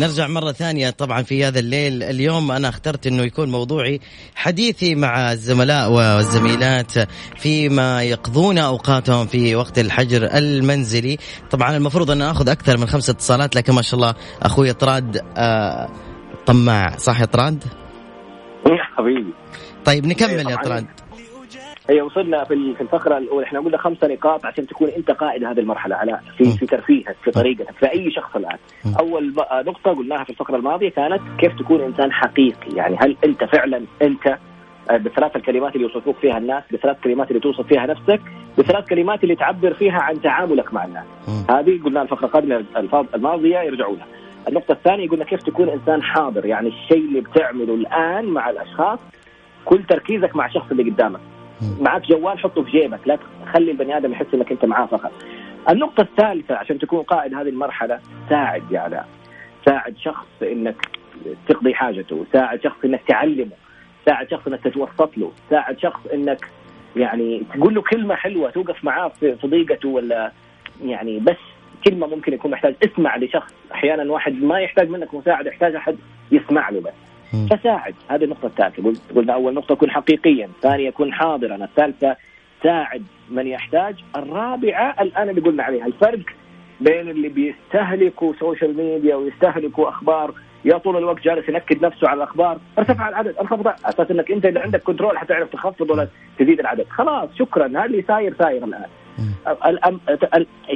نرجع 0.00 0.26
مرة 0.26 0.52
ثانية 0.52 0.90
طبعا 0.90 1.22
في 1.22 1.44
هذا 1.44 1.58
الليل. 1.58 2.02
اليوم 2.02 2.52
أنا 2.52 2.68
اخترت 2.68 3.06
أنه 3.06 3.22
يكون 3.22 3.50
موضوعي 3.50 4.00
حديثي 4.34 4.94
مع 4.94 5.32
الزملاء 5.32 5.92
والزميلات 5.92 6.92
فيما 7.36 8.02
يقضون 8.02 8.58
أوقاتهم 8.58 9.26
في 9.26 9.56
وقت 9.56 9.78
الحجر 9.78 10.28
المنزلي. 10.34 11.18
طبعا 11.50 11.76
المفروض 11.76 12.10
أن 12.10 12.22
أخذ 12.22 12.48
أكثر 12.48 12.78
من 12.78 12.86
خمسة 12.86 13.10
اتصالات 13.10 13.56
لكن 13.56 13.72
ما 13.72 13.82
شاء 13.82 13.94
الله 13.94 14.14
أخوي 14.42 14.72
طراد 14.72 15.20
آه 15.36 15.88
طماع 16.46 16.96
صح 16.96 17.20
يا 17.20 17.26
طراد؟ 17.26 17.64
حبيبي. 18.96 19.34
طيب 19.84 20.06
نكمل 20.06 20.50
يا 20.50 20.56
طراد 20.56 20.86
هي 21.88 22.02
وصلنا 22.02 22.44
في 22.44 22.74
في 22.74 22.80
الفقرة 22.80 23.18
الأولى. 23.18 23.46
إحنا 23.46 23.60
قلنا 23.60 23.78
خمسة 23.78 24.06
نقاط 24.06 24.46
عشان 24.46 24.66
تكون 24.66 24.88
أنت 24.88 25.10
قائد 25.10 25.44
هذه 25.44 25.58
المرحلة. 25.58 25.96
علاء 25.96 26.22
في 26.38 26.44
في 26.44 26.66
ترفيهك 26.66 27.16
في 27.24 27.30
طريقتك 27.30 27.70
في 27.70 27.92
أي 27.92 28.10
شخص 28.10 28.36
الآن. 28.36 28.58
أول 29.00 29.34
نقطة 29.66 29.90
قلناها 29.90 30.24
في 30.24 30.30
الفقرة 30.30 30.56
الماضية 30.56 30.88
كانت 30.90 31.20
كيف 31.38 31.58
تكون 31.58 31.80
إنسان 31.80 32.12
حقيقي. 32.12 32.76
يعني 32.76 32.96
هل 33.00 33.16
أنت 33.24 33.44
فعلا 33.44 33.82
أنت 34.02 34.38
آه، 34.90 34.96
بثلاث 34.96 35.36
الكلمات 35.36 35.76
اللي 35.76 35.86
يوصفوك 35.86 36.16
فيها 36.16 36.38
الناس 36.38 36.62
بثلاث 36.72 36.96
كلمات 37.04 37.28
اللي 37.28 37.40
توصف 37.40 37.66
فيها 37.66 37.86
نفسك 37.86 38.20
بثلاث 38.58 38.88
كلمات 38.88 39.22
اللي 39.22 39.36
تعبر 39.36 39.74
فيها 39.74 40.00
عن 40.00 40.20
تعاملك 40.20 40.74
مع 40.74 40.84
الناس. 40.84 41.04
هذه 41.50 41.80
قلنا 41.84 42.02
الفقرة 42.02 42.26
قبل 42.26 42.64
الماضية 43.14 43.58
يرجعوا 43.58 43.96
لها 43.96 44.06
النقطة 44.48 44.72
الثانية 44.72 45.08
قلنا 45.08 45.24
كيف 45.24 45.42
تكون 45.42 45.68
إنسان 45.68 46.02
حاضر. 46.02 46.46
يعني 46.46 46.68
الشيء 46.68 47.04
اللي 47.04 47.20
بتعمله 47.20 47.74
الآن 47.74 48.24
مع 48.24 48.50
الأشخاص 48.50 48.98
كل 49.64 49.82
تركيزك 49.82 50.36
مع 50.36 50.46
الشخص 50.46 50.70
اللي 50.70 50.90
قدامك. 50.90 51.20
معك 51.80 52.06
جوال 52.06 52.38
حطه 52.38 52.62
في 52.62 52.70
جيبك. 52.70 53.00
لا 53.06 53.18
تخلي 53.46 53.70
البني 53.70 53.96
آدم 53.96 54.12
يحس 54.12 54.26
إنك 54.34 54.52
أنت 54.52 54.64
معاه 54.64 54.86
فقط. 54.86 55.12
النقطة 55.70 56.00
الثالثة 56.00 56.54
عشان 56.54 56.78
تكون 56.78 57.02
قائد 57.02 57.34
هذه 57.34 57.48
المرحلة 57.48 58.00
ساعد 58.28 58.62
يا 58.72 58.80
علاء. 58.80 59.08
ساعد 59.66 59.96
شخص 59.98 60.26
إنك 60.42 60.88
تقضي 61.48 61.74
حاجته 61.74 62.24
ساعد 62.32 62.62
شخص 62.62 62.84
إنك 62.84 63.02
تعلمه 63.08 63.56
ساعد 64.06 64.30
شخص 64.30 64.46
إنك 64.46 64.60
تتوسط 64.60 65.18
له 65.18 65.32
ساعد 65.50 65.78
شخص 65.78 66.06
إنك 66.06 66.46
يعني 66.96 67.42
تقول 67.54 67.74
له 67.74 67.82
كلمة 67.82 68.14
حلوة 68.14 68.50
توقف 68.50 68.84
معاه 68.84 69.08
في 69.08 69.46
ضيقته 69.46 69.88
ولا 69.88 70.32
يعني 70.84 71.18
بس 71.18 71.36
كلمة 71.86 72.06
ممكن 72.06 72.32
يكون 72.32 72.50
محتاج. 72.50 72.74
اسمع 72.84 73.16
لشخص 73.16 73.54
أحيانا 73.72 74.12
واحد 74.12 74.42
ما 74.42 74.60
يحتاج 74.60 74.88
منك 74.90 75.14
مساعدة 75.14 75.50
يحتاج 75.50 75.74
أحد 75.74 75.96
يسمع 76.32 76.70
له 76.70 76.80
بس. 76.80 77.09
فساعد. 77.50 77.94
هذه 78.08 78.24
النقطة 78.24 78.46
الثالثه 78.46 78.92
قلنا 79.16 79.34
أول 79.34 79.54
نقطة 79.54 79.74
كن 79.74 79.90
حقيقيا 79.90 80.48
ثانية 80.62 80.90
كن 80.90 81.12
حاضرا 81.12 81.64
الثالثة 81.64 82.16
ساعد 82.62 83.02
من 83.30 83.46
يحتاج 83.46 83.94
الرابعة 84.16 84.96
الآن 85.00 85.28
اللي 85.28 85.40
قلنا 85.40 85.62
عليها 85.62 85.86
الفرق 85.86 86.24
بين 86.80 87.10
اللي 87.10 87.28
بيستهلكوا 87.28 88.32
social 88.40 88.76
media 88.76 89.16
ويستهلكوا 89.16 89.88
أخبار 89.88 90.34
يا 90.64 90.78
طول 90.78 90.96
الوقت 90.96 91.22
جالس 91.22 91.48
ينكد 91.48 91.84
نفسه 91.84 92.08
على 92.08 92.16
الأخبار 92.16 92.58
ارتفع 92.78 93.08
العدد 93.08 93.36
انخفض 93.36 93.68
أساس 93.68 94.10
إنك 94.10 94.30
أنت 94.30 94.46
اللي 94.46 94.60
عندك 94.60 94.82
control 94.82 95.18
حتعرف 95.18 95.50
تخفض 95.50 95.90
ولا 95.90 96.08
تزيد 96.38 96.60
العدد. 96.60 96.86
خلاص 96.90 97.28
شكرا. 97.38 97.66
هذا 97.66 97.84
اللي 97.84 98.02
صاير 98.02 98.34
صاير 98.38 98.64
الآن. 98.64 98.86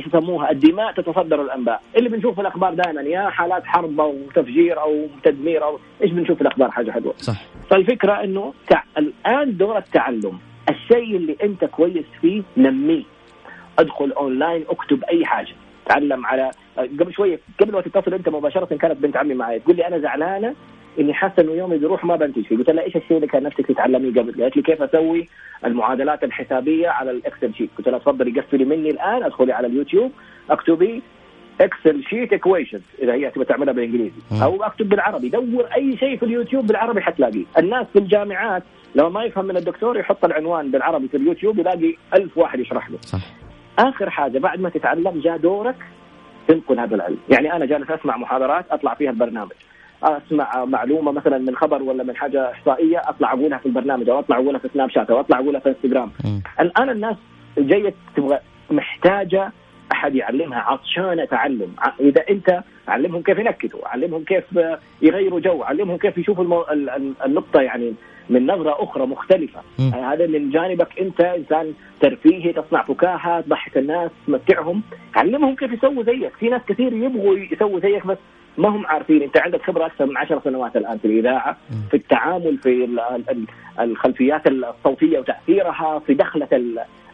يسموها 0.06 0.50
الدماء 0.50 0.92
تتصدر 0.92 1.42
الأنباء. 1.42 1.82
اللي 1.96 2.08
بنشوف 2.08 2.34
في 2.34 2.40
الأخبار 2.40 2.74
دائما 2.74 3.02
يا 3.02 3.28
حالات 3.30 3.64
حرب 3.64 4.00
أو 4.00 4.16
تفجير 4.34 4.80
أو 4.80 5.06
تدمير 5.24 5.64
أو 5.64 5.78
إيش 6.02 6.10
بنشوف 6.10 6.36
في 6.36 6.42
الأخبار 6.42 6.70
حاجة 6.70 6.90
حلوة؟ 6.90 7.14
صح. 7.16 7.42
فالفكرة 7.70 8.12
إنه 8.24 8.54
تع... 8.68 8.82
الآن 8.98 9.56
دور 9.56 9.78
التعلم 9.78 10.38
الشيء 10.70 11.16
اللي 11.16 11.36
أنت 11.42 11.64
كويس 11.64 12.04
فيه 12.20 12.42
نميه. 12.56 13.02
أدخل 13.78 14.12
أونلاين 14.12 14.64
أكتب 14.68 15.04
أي 15.04 15.24
حاجة. 15.24 15.54
تعلم 15.86 16.26
على 16.26 16.50
قبل 16.76 17.12
شوية 17.12 17.40
قبل 17.60 17.72
ما 17.72 17.80
تتصل 17.80 18.14
أنت 18.14 18.28
مباشرة 18.28 18.76
كانت 18.76 18.96
بنت 18.96 19.16
عمي 19.16 19.34
معي 19.34 19.58
تقول 19.58 19.76
لي 19.76 19.86
أنا 19.86 19.98
زعلانة 19.98 20.54
إني 21.00 21.14
حاسه 21.14 21.42
إنه 21.42 21.52
يومي 21.52 21.78
بيروح 21.78 22.04
ما 22.04 22.16
بنتج 22.16 22.42
فيه 22.42 22.56
قلت 22.56 22.70
لها 22.70 22.84
إيش 22.84 22.96
الشيء 22.96 23.16
اللي 23.16 23.26
كان 23.26 23.42
نفسك 23.42 23.66
تتعلميه 23.66 24.10
قبل؟ 24.10 24.42
قالت 24.42 24.56
لي 24.56 24.62
كيف 24.62 24.82
أسوي 24.82 25.28
المعادلات 25.64 26.24
الحسابية 26.24 26.88
على 26.88 27.10
ال 27.10 27.17
Excel 27.17 27.54
sheet. 27.54 27.70
قلت 27.78 27.88
لها 27.88 27.98
تفضلي 27.98 28.40
قفلي 28.40 28.64
مني 28.64 28.90
الآن 28.90 29.22
أدخلي 29.22 29.52
على 29.52 29.66
اليوتيوب 29.66 30.12
اكتبي 30.50 31.02
Excel 31.60 32.04
sheet 32.04 32.32
equation 32.32 32.80
إذا 33.02 33.12
هي 33.12 33.30
تبغى 33.30 33.44
تعملها 33.44 33.72
بالإنجليزي. 33.72 34.12
أو 34.42 34.62
أكتب 34.62 34.88
بالعربي. 34.88 35.28
دور 35.28 35.66
أي 35.76 35.96
شيء 35.96 36.16
في 36.16 36.22
اليوتيوب 36.22 36.66
بالعربي 36.66 37.00
حتلاقيه. 37.00 37.44
الناس 37.58 37.86
في 37.92 37.98
الجامعات 37.98 38.62
لما 38.94 39.08
ما 39.08 39.24
يفهم 39.24 39.44
من 39.44 39.56
الدكتور 39.56 39.98
يحط 39.98 40.24
العنوان 40.24 40.70
بالعربي 40.70 41.08
في 41.08 41.16
اليوتيوب 41.16 41.58
يلاقي 41.58 41.94
ألف 42.14 42.38
واحد 42.38 42.60
يشرح 42.60 42.90
له. 42.90 42.98
صح. 43.00 43.20
آخر 43.78 44.10
حاجة 44.10 44.38
بعد 44.38 44.60
ما 44.60 44.68
تتعلم 44.68 45.20
جاء 45.20 45.36
دورك 45.36 45.76
تنقل 46.48 46.80
هذا 46.80 46.94
العلم. 46.94 47.18
يعني 47.30 47.52
أنا 47.52 47.64
جالس 47.66 47.90
أسمع 47.90 48.16
محاضرات 48.16 48.64
أطلع 48.70 48.94
فيها 48.94 49.10
البرنامج. 49.10 49.52
أسمع 50.04 50.64
معلومة 50.64 51.12
مثلا 51.12 51.38
من 51.38 51.56
خبر 51.56 51.82
ولا 51.82 52.04
من 52.04 52.16
حاجة 52.16 52.50
إحصائية 52.50 53.02
أطلع 53.04 53.32
اقولها 53.32 53.58
في 53.58 53.66
البرنامج 53.66 54.08
أو 54.08 54.18
أطلع 54.18 54.36
اقولها 54.36 54.58
في 54.58 54.68
سناب 54.74 54.90
شات 54.90 55.10
أو 55.10 55.20
أطلع 55.20 55.38
اقولها 55.38 55.60
في 55.60 55.68
انستغرام 55.68 56.10
الآن 56.60 56.90
الناس 56.90 57.16
جاية 57.58 57.94
تبغى 58.16 58.38
محتاجة 58.70 59.52
أحد 59.92 60.14
يعلمها 60.14 60.58
عطشانه 60.58 61.24
تعلم. 61.24 61.74
إذا 62.00 62.24
أنت 62.30 62.62
علمهم 62.88 63.22
كيف 63.22 63.38
ينكتوا 63.38 63.88
علمهم 63.88 64.24
كيف 64.24 64.44
يغيروا 65.02 65.40
جو 65.40 65.62
علمهم 65.62 65.96
كيف 65.96 66.18
يشوفوا 66.18 66.44
المو... 66.44 66.64
النقطة 67.26 67.60
يعني 67.60 67.94
من 68.30 68.46
نظرة 68.46 68.84
أخرى 68.84 69.06
مختلفة. 69.06 69.60
يعني 69.78 70.02
هذا 70.02 70.26
من 70.26 70.50
جانبك 70.50 70.98
أنت 71.00 71.20
إنسان 71.20 71.72
ترفيهي 72.00 72.52
تصنع 72.52 72.82
فكاهة 72.82 73.40
تضحك 73.40 73.78
الناس 73.78 74.10
تمتعهم. 74.26 74.82
علمهم 75.16 75.54
كيف 75.54 75.72
يسووا 75.72 76.02
زيك. 76.02 76.32
في 76.40 76.48
ناس 76.48 76.62
كثير 76.68 76.92
يبغوا 76.92 77.38
يسووا 77.38 77.80
زيك 77.80 78.06
بس 78.06 78.18
ما 78.58 78.68
هم 78.68 78.86
عارفين. 78.86 79.22
انت 79.22 79.38
عندك 79.38 79.62
خبرة 79.62 79.86
أكثر 79.86 80.06
من 80.06 80.16
عشر 80.16 80.40
سنوات 80.44 80.76
الآن 80.76 80.98
في 80.98 81.04
الإذاعة 81.04 81.56
في 81.90 81.96
التعامل 81.96 82.58
في 82.58 82.88
الخلفيات 83.80 84.46
الصوتية 84.46 85.18
وتأثيرها 85.18 85.98
في 85.98 86.14
دخلة 86.14 86.48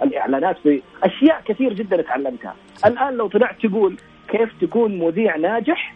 الإعلانات 0.03 0.59
في 0.59 0.83
أشياء 1.03 1.43
كثير 1.45 1.73
جدا 1.73 2.03
تعلمتها 2.03 2.55
الآن 2.87 3.15
لو 3.15 3.29
طلعت 3.29 3.67
تقول 3.67 3.97
كيف 4.29 4.51
تكون 4.61 4.99
مذيع 4.99 5.37
ناجح 5.37 5.95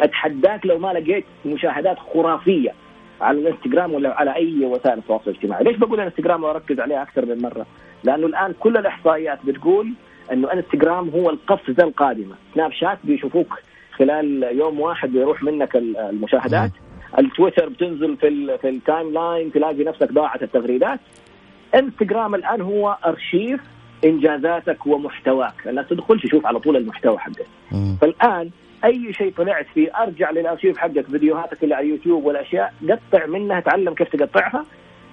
أتحداك 0.00 0.66
لو 0.66 0.78
ما 0.78 0.92
لقيت 0.92 1.24
مشاهدات 1.46 1.98
خرافية 1.98 2.72
على 3.20 3.38
الإنستغرام 3.38 3.92
ولا 3.94 4.14
على 4.20 4.34
أي 4.34 4.64
وسائل 4.64 4.98
التواصل 4.98 5.30
الاجتماعي، 5.30 5.64
ليش 5.64 5.76
بقول 5.76 6.00
الإنستغرام 6.00 6.44
وأركز 6.44 6.80
عليها 6.80 7.02
أكثر 7.02 7.26
من 7.26 7.42
مرة؟ 7.42 7.66
لأنه 8.04 8.26
الآن 8.26 8.54
كل 8.60 8.76
الإحصائيات 8.76 9.38
بتقول 9.46 9.92
إنه 10.32 10.52
انستغرام 10.52 11.08
هو 11.08 11.30
القفزة 11.30 11.84
القادمة، 11.84 12.34
سناب 12.54 12.72
شات 12.72 12.98
بيشوفوك 13.04 13.60
خلال 13.98 14.42
يوم 14.58 14.80
واحد 14.80 15.12
بيروح 15.12 15.42
منك 15.42 15.76
المشاهدات. 15.76 16.70
التويتر 17.18 17.68
بتنزل 17.68 18.16
في 18.16 18.58
في 18.58 18.68
ال 18.68 19.12
timeline 19.12 19.52
تلاقي 19.52 19.84
نفسك 19.84 20.12
ضاعت 20.12 20.42
التغريدات. 20.42 21.00
انستغرام 21.74 22.34
الآن 22.34 22.60
هو 22.60 22.96
أرشيف 23.06 23.60
إنجازاتك 24.04 24.86
ومحتواك. 24.86 25.54
الناس 25.66 25.88
تدخل 25.88 26.20
تشوف 26.20 26.46
على 26.46 26.58
طول 26.60 26.76
المحتوى 26.76 27.18
حقك. 27.18 27.46
فالآن 28.00 28.50
أي 28.84 29.12
شيء 29.12 29.32
طلعت 29.32 29.66
فيه 29.74 30.02
أرجع 30.02 30.30
للأرشيف 30.30 30.78
حقك 30.78 31.06
فيديوهاتك 31.06 31.64
اللي 31.64 31.74
على 31.74 31.86
اليوتيوب 31.86 32.24
والأشياء 32.24 32.74
قطع 32.90 33.26
منها 33.26 33.60
تعلم 33.60 33.94
كيف 33.94 34.16
تقطعها 34.16 34.64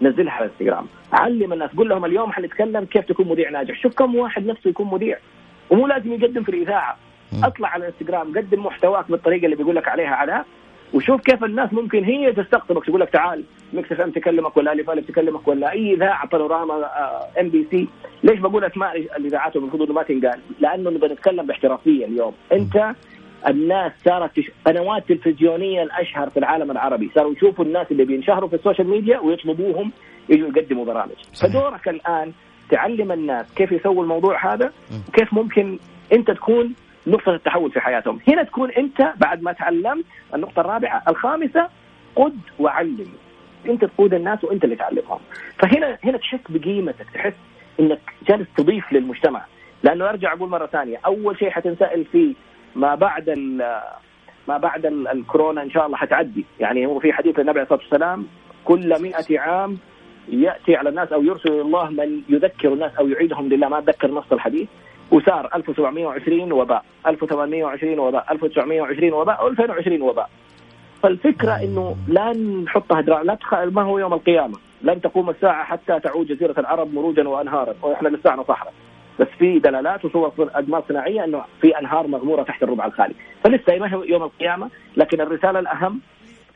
نزلها 0.01 0.33
على 0.33 0.45
الانستغرام 0.45 0.85
علم 1.13 1.53
الناس 1.53 1.69
قول 1.77 1.89
لهم 1.89 2.05
اليوم 2.05 2.31
حنتكلم 2.31 2.85
كيف 2.85 3.05
تكون 3.05 3.27
مذيع 3.27 3.49
ناجح. 3.49 3.81
شوف 3.81 3.95
كم 3.95 4.15
واحد 4.15 4.45
نفسه 4.45 4.69
يكون 4.69 4.87
مذيع. 4.91 5.17
ومو 5.69 5.87
لازم 5.87 6.13
يقدم 6.13 6.43
في 6.43 6.49
الإذاعة. 6.49 6.97
اطلع 7.43 7.69
على 7.69 7.87
الانستغرام 7.87 8.37
قدم 8.37 8.65
محتواك 8.65 9.11
بالطريقة 9.11 9.45
اللي 9.45 9.55
بيقول 9.55 9.75
لك 9.75 9.87
عليها 9.87 10.15
علاء 10.15 10.45
وشوف 10.93 11.21
كيف 11.21 11.43
الناس 11.43 11.73
ممكن 11.73 12.03
هي 12.03 12.33
تستقطبك 12.33 12.85
تقول 12.85 13.01
لك 13.01 13.09
تعال 13.09 13.43
Mix 13.73 13.91
FM 13.91 14.11
تكلمك 14.11 14.57
ولا 14.57 14.73
الف 14.73 14.89
الف 14.89 15.07
تكلمك 15.07 15.47
ولا 15.47 15.71
أي 15.71 15.93
إذاعة 15.93 16.27
بانوراما 16.27 16.89
إم 17.39 17.49
بي 17.49 17.67
سي. 17.71 17.87
ليش 18.23 18.39
بقول 18.39 18.63
أسماء 18.65 18.97
الإذاعات 18.97 19.55
المفروض 19.55 19.81
إنه 19.81 19.93
ما 19.93 20.03
تنقال؟ 20.03 20.39
لأنه 20.59 20.89
نبغى 20.89 21.13
نتكلم 21.13 21.45
باحترافية 21.45 22.05
اليوم. 22.05 22.33
أنت 22.51 22.95
الناس 23.47 23.91
صارت 24.05 24.31
قنوات 24.65 25.09
تلفزيونية 25.09 25.83
الأشهر 25.83 26.29
في 26.29 26.37
العالم 26.37 26.71
العربي 26.71 27.11
صاروا 27.15 27.31
يشوفوا 27.31 27.65
الناس 27.65 27.91
اللي 27.91 28.05
بينشهروا 28.05 28.49
في 28.49 28.55
ال 28.55 28.60
social 28.60 28.87
media 28.87 29.19
ويطلبوهم 29.19 29.91
يجوا 30.29 30.47
يقدموا 30.47 30.85
برامج. 30.85 31.15
صحيح. 31.33 31.51
فدورك 31.51 31.89
الآن 31.89 32.31
تعلم 32.69 33.11
الناس 33.11 33.53
كيف 33.53 33.71
يسووا 33.71 34.03
الموضوع 34.03 34.53
هذا 34.53 34.71
وكيف 35.09 35.33
ممكن 35.33 35.79
أنت 36.13 36.31
تكون 36.31 36.73
نقطة 37.07 37.35
التحول 37.35 37.71
في 37.71 37.79
حياتهم. 37.79 38.19
هنا 38.27 38.43
تكون 38.43 38.71
أنت 38.71 39.13
بعد 39.17 39.41
ما 39.41 39.51
تعلمت 39.51 40.05
النقطة 40.35 40.59
الرابعة 40.59 41.03
الخامسة 41.07 41.69
قد 42.15 42.39
وعلم. 42.59 43.07
أنت 43.69 43.85
تقود 43.85 44.13
الناس 44.13 44.43
وأنت 44.43 44.63
اللي 44.63 44.75
تعلمهم. 44.75 45.19
فهنا 45.59 45.97
هنا 46.03 46.17
تحس 46.17 46.39
بقيمتك 46.49 47.05
تحس 47.13 47.33
أنك 47.79 47.99
جالس 48.27 48.47
تضيف 48.57 48.93
للمجتمع. 48.93 49.45
لأنه 49.83 50.09
أرجع 50.09 50.33
أقول 50.33 50.49
مرة 50.49 50.65
ثانية 50.65 50.97
أول 51.05 51.37
شيء 51.37 51.49
حتنسأل 51.49 52.05
فيه 52.05 52.33
ما 52.75 52.95
بعد 52.95 53.29
ما 54.47 54.57
بعد 54.57 54.85
الكورونا 54.85 55.63
إن 55.63 55.71
شاء 55.71 55.85
الله 55.85 55.97
حتعدي. 55.97 56.45
يعني 56.59 56.85
هو 56.85 56.99
في 56.99 57.13
حديث 57.13 57.39
النبي 57.39 57.59
عليه 57.59 57.61
الصلاة 57.61 57.79
والسلام 57.79 58.27
كل 58.65 59.01
مئة 59.01 59.39
عام 59.39 59.77
يأتي 60.29 60.75
على 60.75 60.89
الناس 60.89 61.13
أو 61.13 61.23
يرسل 61.23 61.51
الله 61.51 61.89
من 61.89 62.21
يذكر 62.29 62.73
الناس 62.73 62.91
أو 62.95 63.07
يعيدهم 63.07 63.49
لله. 63.49 63.67
ما 63.67 63.79
أتذكر 63.79 64.11
نص 64.11 64.31
الحديث. 64.31 64.69
وصار 65.11 65.49
1720 65.55 66.51
وباء. 66.51 66.83
1820 67.07 67.99
وباء. 67.99 68.31
1920 68.31 69.13
وباء. 69.13 69.47
2020 69.47 70.01
وباء. 70.01 70.29
فالفكرة 71.03 71.51
إنه 71.51 71.95
لا 72.07 72.33
نحطها 72.65 73.01
درا 73.01 73.23
لا 73.23 73.35
تخ... 73.35 73.53
ما 73.53 73.81
هو 73.81 73.99
يوم 73.99 74.13
القيامة؟ 74.13 74.57
لن 74.81 75.01
تقوم 75.01 75.29
الساعة 75.29 75.63
حتى 75.63 75.99
تعود 75.99 76.27
جزيرة 76.27 76.59
العرب 76.59 76.93
مروجا 76.93 77.27
وانهارا. 77.27 77.73
وإحنا 77.81 78.09
لساعنا 78.09 78.43
صحراء 78.43 78.73
بس 79.19 79.27
في 79.39 79.59
دلالات 79.59 80.05
وصور 80.05 80.31
اقمار 80.39 80.83
صناعية 80.89 81.23
إنه 81.23 81.41
في 81.61 81.79
أنهار 81.79 82.07
مغمورة 82.07 82.43
تحت 82.43 82.63
الربع 82.63 82.85
الخالي. 82.85 83.15
فلسه 83.43 83.77
ما 83.79 83.93
هو 83.95 84.03
يوم 84.03 84.23
القيامة 84.23 84.69
لكن 84.97 85.21
الرسالة 85.21 85.59
الأهم 85.59 86.01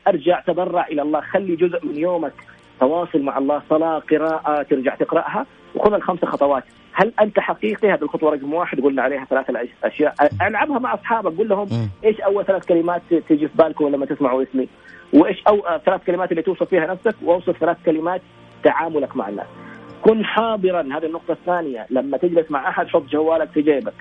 أرجع 0.08 0.40
تضرع 0.40 0.86
إلى 0.86 1.02
الله. 1.02 1.20
خلي 1.20 1.56
جزء 1.56 1.86
من 1.86 1.96
يومك 1.96 2.32
تواصل 2.80 3.22
مع 3.22 3.38
الله 3.38 3.62
صلاة 3.70 3.98
قراءة 3.98 4.62
ترجع 4.62 4.94
تقرأها. 4.94 5.46
وخذ 5.74 5.92
الخمس 5.92 6.24
خطوات. 6.24 6.64
هل 6.92 7.12
أنت 7.20 7.40
حقيقي؟ 7.40 7.92
هذه 7.92 8.02
الخطوة 8.02 8.32
رقم 8.32 8.54
واحد. 8.54 8.80
قلنا 8.80 9.02
عليها 9.02 9.24
ثلاث 9.24 9.50
أشياء. 9.84 10.14
ألعبها 10.42 10.78
مع 10.78 10.94
أصحابك. 10.94 11.36
قول 11.38 11.48
لهم 11.48 11.68
إيش 12.04 12.20
أول 12.20 12.44
ثلاث 12.44 12.66
كلمات 12.66 13.02
تجي 13.28 13.48
في 13.48 13.56
بالكم 13.56 13.88
لما 13.88 14.06
تسمعوا 14.06 14.42
اسمي؟ 14.42 14.68
وإيش 15.12 15.42
أو 15.48 15.78
ثلاث 15.86 16.04
كلمات 16.04 16.30
اللي 16.30 16.42
توصف 16.42 16.68
فيها 16.68 16.86
نفسك؟ 16.86 17.14
وأوصف 17.22 17.58
ثلاث 17.58 17.76
كلمات 17.86 18.22
تعاملك 18.62 19.16
مع 19.16 19.28
الناس. 19.28 19.46
كن 20.02 20.24
حاضرا. 20.24 20.80
هذه 20.82 21.06
النقطة 21.06 21.32
الثانية. 21.32 21.86
لما 21.90 22.16
تجلس 22.16 22.50
مع 22.50 22.68
أحد 22.68 22.88
حط 22.88 23.02
جوالك 23.02 23.48
في 23.48 23.62
جيبك. 23.62 23.94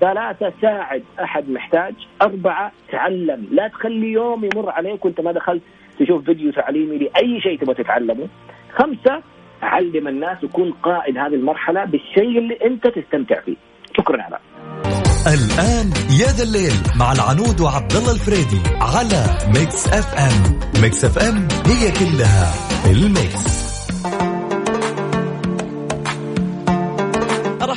ثلاثة 0.00 0.52
ساعد. 0.62 1.02
أحد 1.22 1.50
محتاج. 1.50 1.94
أربعة 2.22 2.72
تعلم. 2.92 3.48
لا 3.50 3.68
تخلي 3.68 4.12
يوم 4.12 4.44
يمر 4.44 4.70
عليك 4.70 5.04
وأنت 5.04 5.20
ما 5.20 5.32
دخلت 5.32 5.62
تشوف 6.00 6.24
فيديو 6.24 6.52
تعليمي 6.52 6.98
لأي 6.98 7.40
شيء 7.40 7.60
تبغى 7.60 7.74
تتعلمه. 7.74 8.28
خمسة 8.78 9.22
علم 9.62 10.08
الناس 10.08 10.44
وكون 10.44 10.72
قائد 10.72 11.18
هذه 11.18 11.34
المرحلة 11.34 11.84
بالشيء 11.84 12.38
اللي 12.38 12.58
أنت 12.64 12.86
تستمتع 12.86 13.40
فيه. 13.40 13.56
شكرا 13.96 14.22
على. 14.22 14.38
الآن 15.26 15.86
يا 16.20 16.26
ذا 16.36 16.44
الليل 16.44 16.98
مع 17.00 17.12
العنود 17.12 17.60
وعبد 17.60 17.92
الله 17.92 18.12
الفريدي 18.12 18.60
على 18.80 19.20
Mix 19.46 19.88
FM 19.88 20.58
Mix 20.82 21.04
FM 21.04 21.48
هي 21.66 21.90
كلها 21.90 22.46
ال 22.90 23.05
mix. 23.05 23.64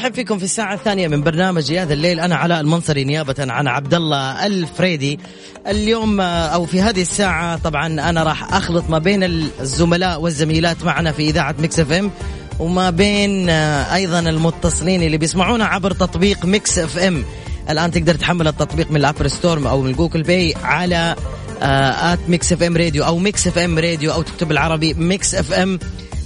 ارحب 0.08 0.16
فيكم 0.16 0.38
في 0.38 0.44
الساعة 0.44 0.74
الثانية 0.74 1.08
من 1.08 1.22
برنامج 1.22 1.72
يا 1.72 1.86
ذا 1.86 1.94
الليل. 1.94 2.20
أنا 2.20 2.36
علاء 2.36 2.62
المنصري 2.62 3.04
نيابة 3.04 3.36
عن 3.40 3.68
عبد 3.68 3.94
الله 3.94 4.46
الفريدي. 4.46 5.20
اليوم 5.68 6.22
أو 6.22 6.66
في 6.66 6.82
هذه 6.82 7.02
الساعة 7.02 7.58
طبعا 7.58 7.88
أنا 7.88 8.24
راح 8.24 8.54
أخلط 8.54 8.90
ما 8.90 9.00
بين 9.00 9.24
الزملاء 9.24 10.22
والزميلات 10.22 10.84
معنا 10.84 11.12
في 11.12 11.30
إذاعة 11.30 11.56
Mix 11.60 11.80
FM 11.80 12.12
وما 12.60 12.90
بين 12.90 13.50
آه، 13.50 13.96
أيضا 13.96 14.20
المتصلين 14.20 15.04
اللي 15.04 15.18
بيسمعونا 15.18 15.66
عبر 15.66 15.92
تطبيق 15.92 16.46
Mix 16.46 16.80
FM. 16.80 17.24
الآن 17.70 17.92
تقدر 17.92 18.16
تحمل 18.16 18.48
التطبيق 18.48 18.92
من 18.92 18.98
ال 18.98 19.03
Apple 19.03 19.32
Store 19.32 19.70
أو 19.70 19.82
من 19.82 19.92
Google 19.92 20.24
Play 20.24 20.54
على 20.64 21.16
at 21.62 22.20
Mix 22.28 22.54
FM 22.54 22.78
Radio 22.78 23.06
أو 23.06 23.18
Mix 23.18 23.48
FM 23.48 23.80
Radio 23.80 24.14
أو 24.14 24.22
تكتب 24.22 24.52
بالعربي 24.52 24.94
Mix 24.94 25.36
FM. 25.36 25.80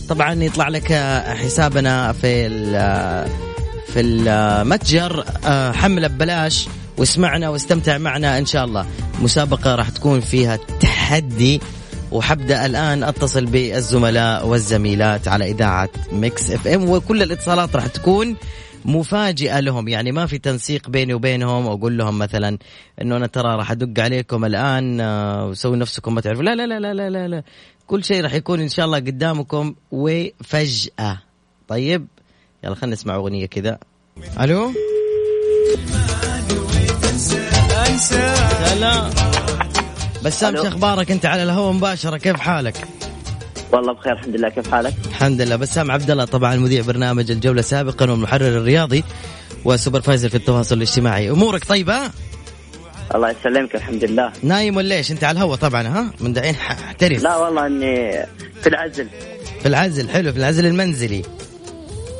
طبعا 0.09 0.33
يطلع 0.33 0.67
لك 0.67 0.91
آه، 0.91 1.33
حسابنا 1.33 2.13
في 2.13 2.47
آه، 2.75 3.50
في 3.93 3.99
المتجر 3.99 5.25
حمله 5.73 6.07
ببلاش 6.07 6.67
واسمعنا 6.97 7.49
واستمتع 7.49 7.97
معنا 7.97 8.37
إن 8.37 8.45
شاء 8.45 8.65
الله. 8.65 8.85
مسابقة 9.21 9.75
راح 9.75 9.89
تكون 9.89 10.19
فيها 10.19 10.55
تحدي 10.55 11.61
وحبدأ 12.11 12.65
الآن 12.65 13.03
أتصل 13.03 13.45
بالزملاء 13.45 14.47
والزميلات 14.47 15.27
على 15.27 15.51
إذاعة 15.51 15.89
Mix 16.11 16.51
FM 16.51 16.89
وكل 16.89 17.23
الاتصالات 17.23 17.75
راح 17.75 17.87
تكون 17.87 18.35
مفاجئة 18.85 19.59
لهم. 19.59 19.87
يعني 19.87 20.11
ما 20.11 20.25
في 20.25 20.37
تنسيق 20.37 20.89
بيني 20.89 21.13
وبينهم 21.13 21.65
وأقول 21.65 21.97
لهم 21.97 22.19
مثلا 22.19 22.57
إنه 23.01 23.17
أنا 23.17 23.27
ترى 23.27 23.55
راح 23.55 23.71
أدق 23.71 24.03
عليكم 24.03 24.45
الآن 24.45 25.01
آه، 25.01 25.45
وسوي 25.47 25.77
نفسكم 25.77 26.15
ما 26.15 26.21
تعرفوا. 26.21 26.43
لا 26.43 26.55
لا 26.55 26.67
لا 26.67 26.93
لا 26.93 27.09
لا, 27.09 27.27
لا. 27.27 27.43
كل 27.87 28.03
شيء 28.03 28.23
راح 28.23 28.33
يكون 28.33 28.59
إن 28.59 28.69
شاء 28.69 28.85
الله 28.85 28.97
قدامكم 28.97 29.75
وفجأة. 29.91 31.19
طيب؟ 31.67 32.07
يلا 32.63 32.75
خلينا 32.75 32.95
نسمع 32.95 33.15
أغنية 33.15 33.45
كذا. 33.45 33.77
ألو؟ 34.41 34.73
سلام. 37.97 39.09
بسام 40.25 40.55
شو 40.55 40.67
أخبارك 40.67 41.11
أنت 41.11 41.25
على 41.25 41.43
الهواء 41.43 41.73
مباشرة 41.73 42.17
كيف 42.17 42.35
حالك؟ 42.35 42.87
والله 43.71 43.93
بخير 43.93 44.13
الحمد 44.13 44.35
لله. 44.35 44.49
كيف 44.49 44.71
حالك؟ 44.71 44.93
الحمد 45.05 45.41
لله. 45.41 45.55
بسام 45.55 45.91
عبد 45.91 46.11
الله 46.11 46.25
طبعا 46.25 46.55
مذيع 46.55 46.81
برنامج 46.83 47.31
الجولة 47.31 47.61
سابقا 47.61 48.11
والمحرر 48.11 48.57
الرياضي 48.57 49.03
وسوبرفايزر 49.65 50.29
في 50.29 50.35
التواصل 50.35 50.75
الاجتماعي. 50.75 51.29
أمورك 51.29 51.65
طيبة؟ 51.65 51.99
الله 53.15 53.29
يسلمك 53.29 53.75
الحمد 53.75 54.03
لله. 54.03 54.31
نايم 54.43 54.77
ولا 54.77 54.95
إيش؟ 54.95 55.11
أنت 55.11 55.23
على 55.23 55.37
الهواء 55.37 55.57
طبعا 55.57 55.87
ها؟ 55.87 56.11
من 56.19 56.33
دحين 56.33 56.55
احترف. 56.55 57.23
لا 57.23 57.37
والله 57.37 57.67
إني 57.67 58.25
في 58.61 58.67
العزل. 58.67 59.07
في 59.61 59.67
العزل 59.67 60.09
حلو. 60.09 60.31
في 60.31 60.37
العزل 60.37 60.65
المنزلي. 60.65 61.21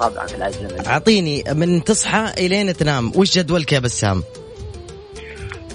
طبعا 0.02 0.28
في 0.28 0.36
العزل 0.36 0.60
المنزلي 0.60 0.88
أعطيني 0.88 1.44
من 1.54 1.84
تصحى 1.84 2.34
إلين 2.38 2.78
تنام 2.78 3.12
وش 3.16 3.38
جدولك 3.38 3.74
يا 3.74 3.80
بسام؟ 3.80 4.24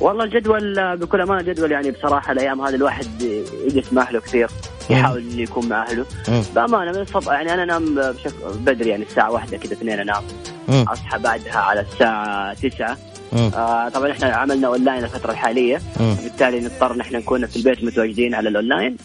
والله 0.00 0.24
الجدول 0.24 0.96
بكل 0.96 1.20
أمانة 1.20 1.42
جدول 1.42 1.72
يعني 1.72 1.90
بصراحة 1.90 2.32
الأيام 2.32 2.60
هذه 2.60 2.74
الواحد 2.74 3.22
يجلس 3.66 3.92
مع 3.92 4.02
أهله 4.02 4.20
كثير 4.20 4.48
يحاول 4.90 5.40
يكون 5.40 5.68
مع 5.68 5.86
أهله. 5.90 6.06
بأمانة 6.54 6.92
من 6.92 7.00
الصبح 7.00 7.32
يعني 7.32 7.54
أنا 7.54 7.62
أنام 7.62 7.94
بشكل 7.94 8.32
بدري 8.58 8.90
يعني 8.90 9.04
الساعة 9.04 9.30
واحدة 9.30 9.56
كذا 9.56 9.72
اثنين 9.72 9.98
أنام. 9.98 10.22
أصحى 10.68 11.18
بعدها 11.18 11.56
على 11.56 11.80
الساعة 11.80 12.54
تسعة. 12.54 12.96
آه 13.32 13.88
طبعا 13.88 14.10
إحنا 14.10 14.26
عملنا 14.26 14.66
اونلاين 14.68 15.04
الفترة 15.04 15.30
الحالية. 15.32 15.80
بالتالي 16.22 16.60
نضطر 16.60 16.96
نحن 16.96 17.16
نكون 17.16 17.46
في 17.46 17.56
البيت 17.56 17.84
متواجدين 17.84 18.34
على 18.34 18.48
الاونلاين 18.48 18.96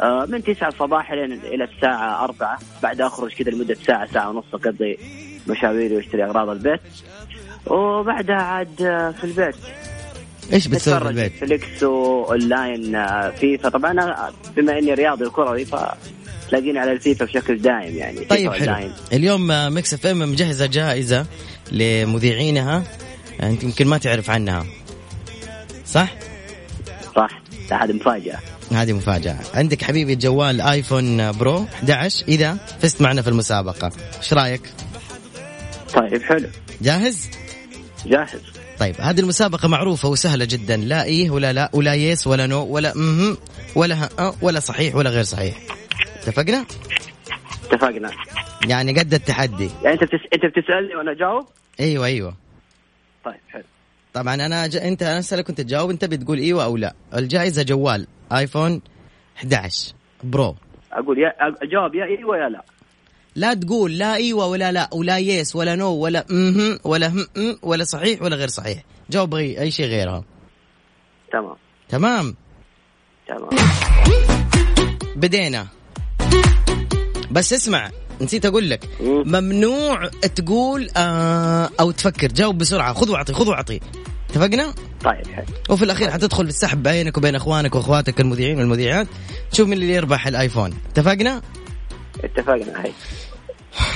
آه 0.00 0.26
من 0.28 0.42
9 0.44 0.68
الصباح 0.68 1.10
إلى 1.12 1.64
الساعة 1.64 2.24
4 2.24 2.58
بعد 2.82 3.00
أخرج 3.00 3.32
كذا 3.32 3.50
لمدة 3.50 3.76
ساعة 3.86 4.12
ساعة 4.12 4.30
ونص 4.30 4.44
أقضي 4.54 4.98
مشاويري 5.48 5.96
وأشتري 5.96 6.24
أغراض 6.24 6.48
البيت. 6.48 6.80
وبعدها 7.66 8.36
عاد 8.36 8.74
في 9.20 9.24
البيت. 9.24 9.56
إيش 10.52 10.68
بتسوي 10.68 11.00
في 11.00 11.08
البيت؟ 11.08 11.32
Netflix 11.40 11.82
online 11.82 12.94
آه، 12.94 13.30
فيفا. 13.30 13.68
طبعا 13.68 13.90
أنا 13.90 14.32
بما 14.56 14.78
إني 14.78 14.94
رياضي 14.94 15.24
وكروي 15.24 15.64
ف 15.64 15.76
تلاقيني 16.48 16.78
على 16.78 16.92
الفيفا 16.92 17.24
بشكل 17.24 17.58
دائم 17.58 17.96
يعني. 17.96 18.18
طيب 18.24 18.52
حلو. 18.52 18.90
اليوم 19.12 19.50
آه، 19.50 19.68
Mix 19.68 19.94
FM 19.94 20.18
مجهزة 20.18 20.66
جائزة 20.66 21.26
لمذيعينها. 21.72 22.84
انت 23.42 23.62
يمكن 23.62 23.86
ما 23.86 23.98
تعرف 23.98 24.30
عنها. 24.30 24.66
صح؟ 25.86 26.14
صح. 27.16 27.42
هذه 27.72 27.92
مفاجأة. 27.92 28.38
هذه 28.72 28.92
مفاجأة. 28.92 29.36
عندك 29.54 29.84
حبيبي 29.84 30.16
جوال 30.16 30.60
iPhone 30.60 31.32
Pro 31.32 31.64
11 31.74 32.24
إذا 32.28 32.54
فزت 32.80 33.02
معنا 33.02 33.22
في 33.22 33.28
المسابقة. 33.28 33.92
إيش 34.18 34.32
رأيك؟ 34.32 34.72
طيب 35.94 36.22
حلو. 36.22 36.48
جاهز؟ 36.80 37.30
جاهز. 38.06 38.40
طيب 38.78 38.94
هذه 39.00 39.20
المسابقة 39.20 39.68
معروفة 39.68 40.08
وسهلة 40.08 40.44
جدا. 40.44 40.76
لا 40.76 41.04
إيه 41.04 41.30
ولا 41.30 41.52
لا 41.52 41.70
ولا 41.72 41.94
yes 41.94 42.26
ولا 42.26 42.46
no 42.46 42.64
ولا 42.64 42.92
مهم 42.96 43.36
ولا 43.74 43.94
ها 43.94 44.34
ولا 44.42 44.60
صحيح 44.60 44.94
ولا 44.94 45.10
غير 45.10 45.22
صحيح. 45.22 45.56
اتفقنا؟ 46.22 46.64
اتفقنا. 47.64 48.10
يعني 48.68 48.98
قد 48.98 49.14
التحدي. 49.14 49.70
يعني 49.82 49.94
أنت 49.94 50.04
بتس... 50.04 50.20
أنت 50.34 50.46
بتسألني 50.46 50.96
وأنا 50.96 51.12
أجاوب؟ 51.12 51.46
أيوه 51.80 52.06
أيوه. 52.06 52.34
طيب 53.26 53.40
حلو. 53.50 53.62
طبعا 54.14 54.34
أنا 54.34 54.66
ج... 54.66 54.76
أنت 54.76 55.02
أنا 55.02 55.18
اسالك 55.18 55.48
وانت 55.48 55.60
تجاوب 55.60 55.90
أنت 55.90 56.04
بتقول 56.04 56.38
إيوه 56.38 56.64
أو 56.64 56.76
لا. 56.76 56.94
الجائزة 57.16 57.62
جوال 57.62 58.06
iPhone 58.32 58.82
11 59.36 59.94
Pro. 60.24 60.56
أقول 60.92 61.18
يا 61.18 61.32
اجاوب 61.62 61.94
يا 61.94 62.04
إيوه 62.04 62.36
يا 62.38 62.48
لا. 62.48 62.64
لا 63.34 63.54
تقول 63.54 63.98
لا 63.98 64.14
إيوه 64.14 64.46
ولا 64.46 64.72
لا 64.72 64.88
ولا 64.94 65.18
yes 65.18 65.56
ولا 65.56 65.74
no 65.74 65.92
ولا 65.92 66.24
امم 66.30 66.78
ولا 66.84 67.06
هم 67.08 67.26
ولا 67.62 67.84
صحيح 67.84 68.22
ولا 68.22 68.36
غير 68.36 68.48
صحيح. 68.48 68.82
جاوب 69.10 69.34
أي 69.34 69.70
شيء 69.70 69.86
غيرها. 69.86 70.24
تمام. 71.32 71.56
تمام؟ 71.88 72.36
تمام. 73.28 73.48
بدينا. 75.16 75.66
بس 77.30 77.52
اسمع. 77.52 77.90
نسيت 78.20 78.46
أقول 78.46 78.70
لك. 78.70 78.88
ممنوع 79.02 80.08
تقول 80.36 80.88
آه 80.96 81.70
أو 81.80 81.90
تفكر. 81.90 82.26
جاوب 82.26 82.58
بسرعة. 82.58 82.92
خذ 82.92 83.10
واعطي 83.10 83.32
خذ 83.32 83.48
واعطي. 83.48 83.80
اتفقنا؟ 84.30 84.74
طيب 85.04 85.26
حلو. 85.26 85.44
وفي 85.70 85.84
الأخير 85.84 86.10
حتدخل 86.10 86.44
في 86.44 86.50
السحب 86.50 86.82
بينك 86.82 87.16
وبين 87.18 87.34
أخوانك 87.34 87.74
وأخواتك 87.74 88.20
المذيعين 88.20 88.58
والمذيعات. 88.58 89.06
تشوف 89.50 89.68
مين 89.68 89.78
اللي 89.78 89.94
يربح 89.94 90.26
الآيفون. 90.26 90.78
اتفقنا؟ 90.90 91.42
اتفقنا 92.24 92.84
هاي. 92.84 92.92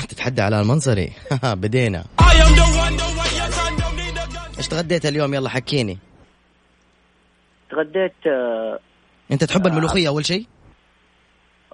تتحدى 0.08 0.42
على 0.42 0.60
المنصري. 0.60 1.12
بدينا. 1.44 2.04
إيش 4.58 4.68
تغديت 4.68 5.06
اليوم؟ 5.06 5.34
يلا 5.34 5.48
حكيني. 5.48 5.98
تغديت 7.70 8.12
آه 8.26 8.78
أنت 9.32 9.44
تحب 9.44 9.66
آه 9.66 9.70
الملوخية 9.70 10.08
أول 10.08 10.26
شيء؟ 10.26 10.46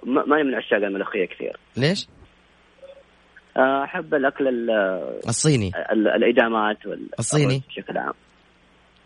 ماني 0.03 0.43
من 0.43 0.55
عشاق 0.55 0.77
الملوخية 0.77 1.25
كثير. 1.25 1.59
ليش؟ 1.77 2.07
أحب 3.57 4.13
الأكل 4.13 4.69
الصيني. 5.27 5.71
الإدامات 5.91 6.77
الصيني. 7.19 7.63
بشكل 7.69 7.97
عام. 7.97 8.13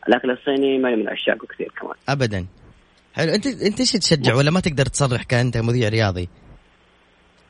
الأكل 0.07 0.31
الصيني 0.31 0.77
ماني 0.77 0.95
من 0.95 1.09
عشاقه 1.09 1.47
كثير 1.47 1.71
كمان. 1.81 1.95
ابدا. 2.09 2.45
حلو. 3.13 3.33
انت 3.33 3.47
أنت 3.47 3.79
إيش 3.79 3.91
تشجع 3.91 4.35
ولا 4.35 4.51
ما 4.51 4.59
تقدر 4.59 4.85
تصرح 4.85 5.23
كأنت 5.23 5.57
مذيع 5.57 5.89
رياضي؟ 5.89 6.29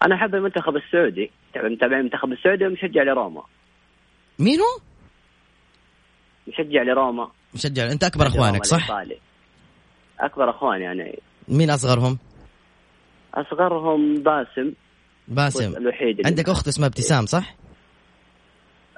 أنا 0.05 0.15
أحب 0.15 0.35
المنتخب 0.35 0.75
السعودي. 0.75 1.31
متابع 1.55 1.99
المنتخب 1.99 2.31
السعودي 2.31 2.65
ومشجع 2.65 3.03
لروما. 3.03 3.43
مين 4.39 4.59
هو؟ 4.59 4.81
مشجع 6.47 6.81
لروما. 6.81 7.31
مشجع. 7.53 7.91
أنت 7.91 8.03
أكبر 8.03 8.27
أخوانك 8.27 8.65
صح؟ 8.65 8.89
الإيطالي. 8.91 9.17
أكبر 10.19 10.49
أخوان 10.49 10.81
يعني. 10.81 11.19
مين 11.47 11.69
أصغرهم؟ 11.69 12.17
أصغرهم 13.33 14.23
باسم. 14.23 14.73
باسم 15.27 15.75
الوحيد 15.77 16.27
عندك 16.27 16.49
أخت 16.49 16.67
اسمها 16.67 16.87
ابتسام 16.87 17.25
صح؟ 17.25 17.55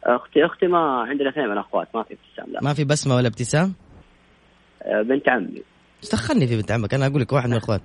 أختي 0.03 0.45
أختي 0.45 0.67
ما 0.67 1.05
عندنا 1.09 1.29
اثنين 1.29 1.47
من 1.47 1.57
اخوات 1.57 1.87
ما 1.95 2.03
في 2.03 2.13
ابتسام 2.13 2.53
لا 2.53 2.59
ما 2.63 2.73
في 2.73 2.83
بسمة 2.83 3.15
ولا 3.15 3.27
ابتسام؟ 3.27 3.73
أه، 4.81 5.01
بنت 5.01 5.29
عمي 5.29 5.63
إيش 6.03 6.11
دخلني 6.11 6.47
في 6.47 6.57
بنت 6.57 6.71
عمك 6.71 6.93
أنا 6.93 7.07
أقول 7.07 7.21
لك 7.21 7.33
واحد 7.33 7.47
من 7.47 7.53
الأخوات 7.53 7.81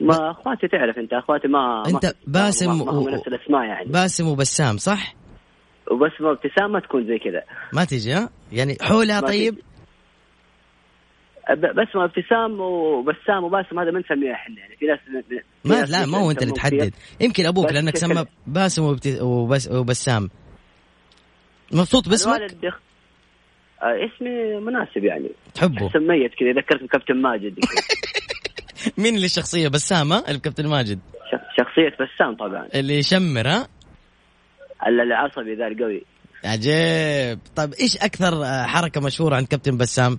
ما 0.00 0.30
أخواتي 0.30 0.68
تعرف 0.68 0.98
أنت 0.98 1.12
أخواتي 1.12 1.48
ما 1.48 1.82
أنت 1.86 2.06
ما 2.06 2.12
باسم 2.26 2.78
ما, 2.78 2.84
ما, 2.84 3.10
نفس 3.10 3.28
الأسماء 3.28 3.64
يعني 3.64 3.90
باسم 3.90 4.28
وبسام 4.28 4.76
صح؟ 4.76 5.14
وبسمة 5.90 6.28
وابتسام 6.28 6.72
ما 6.72 6.80
تكون 6.80 7.06
زي 7.06 7.18
كذا 7.18 7.42
ما 7.72 7.84
تيجي 7.84 8.12
ها؟ 8.12 8.30
يعني 8.52 8.76
حولها 8.82 9.20
طيب؟ 9.20 9.58
بس 11.54 11.88
ابتسام 11.94 12.60
وبسام 12.60 13.44
وباسم 13.44 13.78
هذا 13.78 13.90
ما 13.90 14.00
نسميه 14.00 14.32
إحنا 14.32 14.60
يعني. 14.60 14.76
في 14.76 14.86
ناس 14.86 14.98
ما 15.64 15.84
لا 15.84 16.06
ما 16.06 16.18
هو 16.18 16.30
أنت 16.30 16.42
اللي 16.42 16.54
تحدد. 16.54 16.94
يمكن 17.20 17.46
أبوك 17.46 17.72
لأنك 17.72 17.96
سمى 17.96 18.24
باسم 18.46 18.96
وبس 19.20 19.68
وبسام. 19.68 20.30
مبسوط 21.72 22.08
باسمك؟ 22.08 22.36
الوالد 22.36 22.64
آه 22.64 24.06
اسمي 24.06 24.60
مناسب 24.60 25.04
يعني. 25.04 25.28
تحبه. 25.54 25.86
احسن 25.86 26.06
ميت 26.06 26.34
كذا 26.34 26.52
ذكرت 26.52 26.82
بكابتن 26.82 27.16
ماجد. 27.16 27.54
مين 28.98 29.14
اللي 29.14 29.26
الشخصيه 29.26 29.68
بسام 29.68 30.12
ها؟ 30.12 30.30
الكابتن 30.30 30.66
ماجد. 30.66 30.98
شخصية 31.58 31.96
بسام 32.00 32.36
طبعا. 32.36 32.68
اللي 32.74 32.98
يشمر 32.98 33.48
ها؟ 33.48 33.68
العصبي 34.86 35.54
ذا 35.54 35.66
القوي. 35.66 36.04
عجيب. 36.44 37.38
طيب 37.56 37.74
إيش 37.80 37.96
أكثر 37.96 38.44
حركة 38.66 39.00
مشهورة 39.00 39.36
عند 39.36 39.46
كابتن 39.46 39.76
بسام؟ 39.76 40.18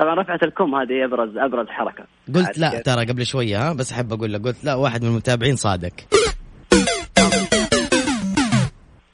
طبعا 0.00 0.14
رفعة 0.14 0.38
الكم 0.42 0.74
هذه 0.74 1.04
ابرز 1.04 1.36
أبرز 1.36 1.66
حركة. 1.68 2.04
قلت 2.34 2.58
لا 2.58 2.82
ترى 2.82 3.06
قبل 3.06 3.26
شوية 3.26 3.68
ها 3.68 3.72
بس 3.72 3.92
أحب 3.92 4.12
أقول 4.12 4.32
لك 4.32 4.42
قلت 4.44 4.64
لا 4.64 4.74
واحد 4.74 5.02
من 5.02 5.08
المتابعين 5.08 5.56
صادق. 5.56 5.92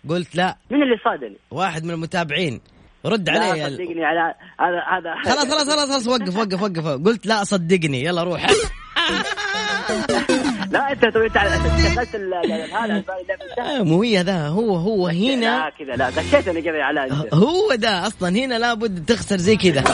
قلت 0.09 0.37
لا. 0.37 0.57
مين 0.71 0.83
اللي 0.83 0.97
صادني؟ 1.05 1.37
واحد 1.51 1.85
من 1.85 1.91
المتابعين. 1.91 2.61
رد 3.07 3.29
علي 3.29 3.71
صدقني 3.71 4.05
على 4.05 4.35
هذا 4.61 4.81
هذا 4.91 5.15
خلاص 5.25 5.51
خلاص 5.51 5.71
خلاص 5.71 5.89
خلاص 5.91 6.07
وقف 6.09 6.37
وقف 6.37 6.63
وقف. 6.63 6.87
قلت 7.07 7.27
لا 7.27 7.45
صدقني. 7.45 8.05
يلا 8.05 8.23
روح. 8.25 8.47
لا 10.71 10.93
أنت 10.93 11.15
سويت 11.15 11.33
دخلت 11.33 12.17
هذا 12.73 13.03
آه، 13.59 13.83
مو 13.83 14.03
هي 14.03 14.23
ذا 14.23 14.49
هو 14.49 14.77
هو 14.77 15.09
هنا. 15.09 15.59
لا 15.59 15.71
كذا 15.79 15.97
لا 15.97 16.09
غشيتني 16.09 16.61
قبل 16.61 16.81
على 16.81 17.29
هو 17.33 17.75
ده 17.75 18.07
أصلا 18.07 18.29
هنا 18.29 18.59
لابد 18.59 19.05
تخسر 19.07 19.37
زي 19.37 19.57
كذا. 19.57 19.85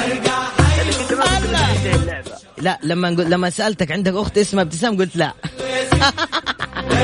لا 2.59 2.79
لما 2.83 3.11
نقول 3.11 3.31
لما 3.31 3.51
سألتك 3.51 3.93
عندك 3.93 4.15
أخت 4.15 4.39
اسمها 4.39 4.62
ابتسام 4.62 4.97
قلت 4.97 5.17
لا. 5.17 5.33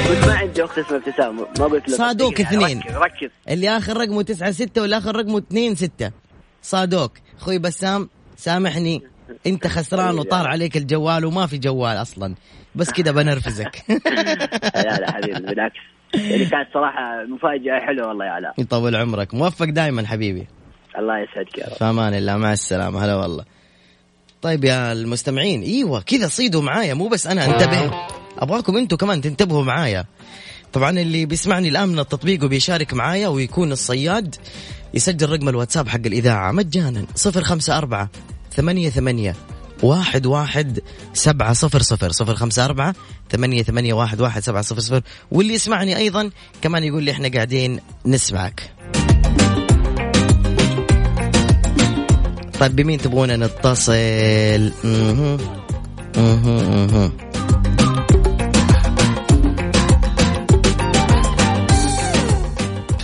قلت 0.09 0.27
ما 0.27 0.35
عندي 0.35 0.65
أخت 0.65 0.79
اسمها 0.79 1.01
ابتسام 1.07 1.37
ما 1.59 1.65
قلت 1.65 1.89
لك. 1.89 1.97
صادوك 1.97 2.41
اثنين. 2.41 2.79
ركز, 2.79 2.97
ركز. 2.97 3.31
اللي 3.49 3.77
آخر 3.77 3.97
رقمه 3.97 4.23
تسعة 4.23 4.53
ستة 4.53 4.81
واللي 4.81 4.99
اخر 4.99 5.17
رقمه 5.17 5.39
اثنين 5.39 5.75
ستة. 5.75 6.11
صادوك 6.63 7.13
أخوي 7.41 7.59
بسام 7.59 8.09
سامحني. 8.37 9.03
أنت 9.47 9.67
خسران 9.67 10.19
وطار 10.19 10.47
عليك 10.47 10.77
الجوال 10.77 11.25
وما 11.25 11.47
في 11.47 11.59
جوال 11.59 11.97
أصلا. 12.03 12.35
بس 12.75 12.91
كذا 12.91 13.11
بنرفزك. 13.11 13.85
لا 14.75 14.97
لا 15.01 15.13
حبيبي 15.13 15.41
بالعكس. 15.41 15.77
يعني 16.15 16.45
كانت 16.45 16.69
صراحة 16.75 17.25
مفاجأة 17.29 17.87
حلوة 17.87 18.09
والله 18.09 18.25
يا 18.25 18.31
علاء. 18.31 18.55
يطول 18.59 18.97
عمرك. 18.97 19.35
موفق 19.35 19.65
دائما 19.65 20.07
حبيبي. 20.07 20.47
الله 20.99 21.19
يسعدك 21.19 21.59
يا 21.59 21.67
رب. 21.67 21.73
في 21.73 21.85
أمان 21.85 22.15
الله. 22.15 22.37
مع 22.37 22.53
السلامة. 22.53 23.05
هلا 23.05 23.17
والله. 23.17 23.45
طيب 24.43 24.65
يا 24.65 24.93
المستمعين 24.93 25.63
إيوه 25.63 26.01
كذا 26.01 26.29
صيدوا 26.29 26.63
معايا. 26.63 26.95
مو 26.95 27.09
بس 27.09 27.27
أنا 27.27 27.47
انتبه. 27.47 28.07
أبغاكم 28.39 28.77
أنتم 28.77 28.97
كمان 28.97 29.21
تنتبهوا 29.21 29.65
معايا. 29.65 30.05
طبعا 30.73 30.91
اللي 30.91 31.27
بيسمعني 31.27 31.69
الآن 31.69 31.89
من 31.89 31.99
التطبيق 31.99 32.45
وبيشارك 32.45 32.95
معايا 32.95 33.29
ويكون 33.29 33.73
الصياد 33.73 34.35
يسجل 34.95 35.31
رقم 35.31 35.49
الواتساب 35.49 35.89
حق 35.89 36.01
الإذاعة 36.07 36.53
مجانا. 36.53 37.07
054 37.27 38.09
ثمانية 38.51 38.91
ثمانية 38.91 39.35
واحد 39.83 40.27
واحد 40.27 40.81
سبعة 41.15 41.53
صفر 41.53 41.83
صفر 41.83 42.13
صفر 42.13 42.35
خمسة 42.35 42.65
أربعة 42.65 42.95
ثمانية 43.31 43.63
ثمانية 43.63 43.95
واحد 43.95 44.21
واحد 44.21 44.43
سبعة 44.43 44.63
صفر 44.63 44.81
صفر 44.81 45.03
واللي 45.31 45.55
يسمعني 45.55 45.97
أيضا 45.97 46.31
كمان 46.63 46.85
يقول 46.85 47.03
لي 47.03 47.11
إحنا 47.11 47.29
قاعدين 47.29 47.81
نسمعك. 48.07 48.71
طيب 52.61 52.77
بمين 52.77 52.99
تبغونا 52.99 53.37
نتصل. 53.37 54.73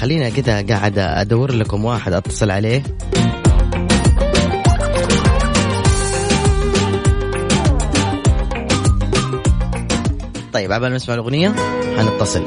خلينا 0.01 0.29
كده 0.29 0.63
قاعد 0.63 0.99
أدور 0.99 1.53
لكم 1.53 1.85
واحد 1.85 2.13
أتصل 2.13 2.51
عليه. 2.51 2.83
طيب 10.53 10.73
عبال 10.73 10.91
ما 10.91 10.97
نسمع 10.97 11.15
الأغنية 11.15 11.55
حنتصل. 11.97 12.43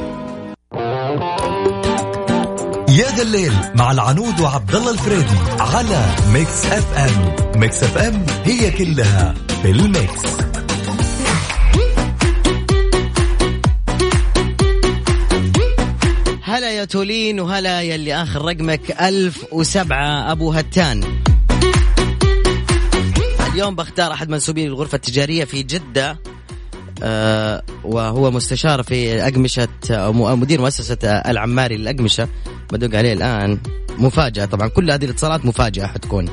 يا 2.89 3.15
ذا 3.15 3.21
الليل 3.21 3.53
مع 3.75 3.91
العنود 3.91 4.39
وعبد 4.39 4.75
الله 4.75 4.91
الفريدي 4.91 5.37
على 5.59 6.15
Mix 6.33 6.65
FM. 6.65 7.35
Mix 7.59 7.83
FM 7.83 8.25
هي 8.45 8.71
كلها 8.71 9.35
في 9.61 9.71
ال 9.71 9.81
mix. 9.81 10.21
هلا 16.43 16.71
يا 16.71 16.85
تولين 16.85 17.39
وهلا 17.39 17.81
يا 17.81 17.95
اللي 17.95 18.15
آخر 18.15 18.45
رقمك 18.45 19.01
ألف 19.01 19.45
وسبعة 19.51 20.31
أبو 20.31 20.51
هتان. 20.51 21.03
اليوم 23.53 23.75
بختار 23.75 24.13
أحد 24.13 24.29
منسوبين 24.29 24.67
الغرفة 24.67 24.95
التجارية 24.95 25.45
في 25.45 25.63
جدة. 25.63 26.09
آه 26.11 26.30
وهو 27.83 28.31
مستشار 28.31 28.83
في 28.83 29.21
أقمشة 29.27 29.67
أو 29.91 30.35
مدير 30.35 30.61
مؤسسة 30.61 31.07
العماري 31.07 31.77
للأقمشة. 31.77 32.27
بدق 32.71 32.97
عليه 32.97 33.13
الآن. 33.13 33.59
مفاجأة 33.97 34.45
طبعا. 34.45 34.67
كل 34.67 34.91
هذه 34.91 35.05
الاتصالات 35.05 35.45
مفاجأة 35.45 35.87
حتكون. 35.87 36.25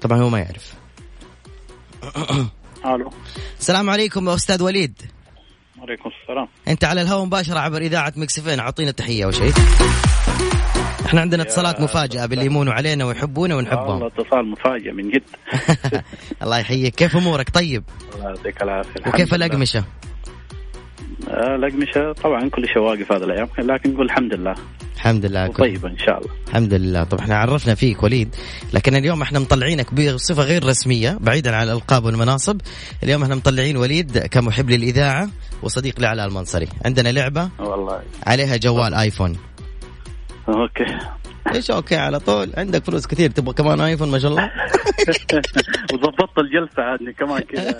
طبعا 0.00 0.22
هو 0.22 0.28
ما 0.28 0.38
يعرف. 0.38 0.74
ألو. 2.86 3.10
السلام 3.60 3.90
عليكم 3.90 4.28
أستاذ 4.28 4.62
وليد. 4.62 5.02
وعليكم 5.78 6.10
السلام. 6.22 6.48
أنت 6.68 6.84
على 6.84 7.02
الهواء 7.02 7.24
مباشرة 7.24 7.58
عبر 7.58 7.80
إذاعة 7.80 8.12
مكسفين 8.16 8.60
أعطينا 8.60 8.90
تحيه 8.90 9.24
أول 9.24 9.34
شيء. 9.34 9.52
إحنا 11.06 11.20
عندنا 11.20 11.42
اتصالات 11.42 11.80
مفاجأة 11.80 12.26
باللي 12.26 12.46
يمونوا 12.46 12.72
علينا 12.72 13.04
ويحبونا 13.04 13.56
ونحبهم. 13.56 13.88
والله 13.88 14.06
اتصال 14.06 14.50
مفاجئ 14.50 14.92
من 14.92 15.10
جد. 15.10 15.22
الله 16.42 16.58
يحييك. 16.58 16.94
كيف 16.94 17.16
أمورك؟ 17.16 17.50
طيب. 17.50 17.84
الله 18.14 18.28
يعطيك 18.28 18.62
العافية. 18.62 19.00
وكيف 19.06 19.34
الأقمشة؟ 19.34 19.84
آه، 21.28 21.54
الاقمشه 21.54 22.12
طبعا 22.12 22.48
كل 22.48 22.68
شيء 22.68 22.78
واقف 22.82 23.12
هذا 23.12 23.24
الأيام 23.24 23.48
لكن 23.58 23.92
نقول 23.92 24.06
الحمد 24.06 24.34
لله. 24.34 24.54
الحمد 24.94 25.26
لله. 25.26 25.46
طيبة 25.46 25.88
إن 25.88 25.98
شاء 25.98 26.18
الله. 26.18 26.30
الحمد 26.48 26.74
لله. 26.74 27.04
طب 27.04 27.18
إحنا 27.18 27.36
عرفنا 27.36 27.74
فيك 27.74 28.02
وليد 28.02 28.34
لكن 28.74 28.94
اليوم 28.96 29.22
إحنا 29.22 29.38
مطلعينك 29.38 29.94
بصفة 29.94 30.42
غير 30.42 30.64
رسمية 30.64 31.18
بعيدا 31.20 31.56
عن 31.56 31.62
الألقاب 31.68 32.04
والمناصب. 32.04 32.60
اليوم 33.02 33.22
إحنا 33.22 33.34
مطلعين 33.34 33.76
وليد 33.76 34.18
كمحب 34.18 34.70
للإذاعة 34.70 35.28
وصديق 35.62 36.00
لعلاء 36.00 36.26
المنصري. 36.26 36.68
عندنا 36.84 37.08
لعبة 37.08 37.50
والله. 37.58 38.02
عليها 38.26 38.56
جوال 38.56 38.94
iPhone. 38.94 39.36
okay. 40.48 40.84
إيش 41.56 41.70
okay 41.70 41.96
على 41.96 42.20
طول. 42.20 42.52
عندك 42.56 42.84
فلوس 42.84 43.06
كثير 43.06 43.30
تبغى 43.30 43.54
كمان 43.54 43.80
iPhone؟ 43.80 44.10
ما 44.10 44.18
شاء 44.18 44.30
الله. 44.30 44.44
وظبطت 45.92 46.38
الجلسة 46.38 46.82
هذه 46.94 47.12
كمان 47.18 47.40
كذا. 47.40 47.78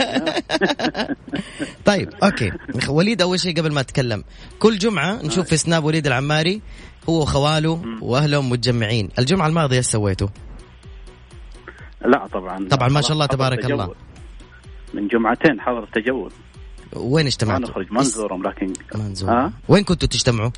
طيب 1.91 2.09
okay. 2.23 2.53
وليد 2.89 3.23
أول 3.23 3.41
شيء 3.41 3.59
قبل 3.61 3.73
ما 3.73 3.81
أتكلم. 3.81 4.25
كل 4.59 4.79
جمعة 4.79 5.23
نشوف 5.23 5.47
في 5.47 5.57
Snap 5.57 5.85
وليد 5.85 6.07
العماري 6.07 6.63
هو 7.09 7.23
وخواله 7.23 7.83
وأهلهم 8.03 8.51
متجمعين. 8.51 9.09
الجمعة 9.19 9.47
الماضية 9.47 9.77
إيش 9.77 9.87
سويتوا؟ 9.87 10.29
لا 12.07 12.27
طبعا. 12.27 12.69
طبعا 12.69 12.89
ما 12.89 13.01
شاء 13.01 13.13
الله 13.13 13.27
تبارك 13.27 13.65
الله. 13.65 13.95
من 14.95 15.09
جمعتين 15.09 15.61
حضر 15.61 15.89
تجول. 15.95 16.33
وين 16.97 17.27
اجتمعتوا؟ 17.27 17.61
ما 17.61 17.71
نخرج 17.71 17.93
ما 17.93 18.01
نزورهم 18.01 18.43
لكن 18.43 18.73
ما 18.95 19.09
نزورهم 19.09 19.53
وين 19.69 19.85
كنتوا 19.85 20.09
تجتمعوا؟ 20.09 20.51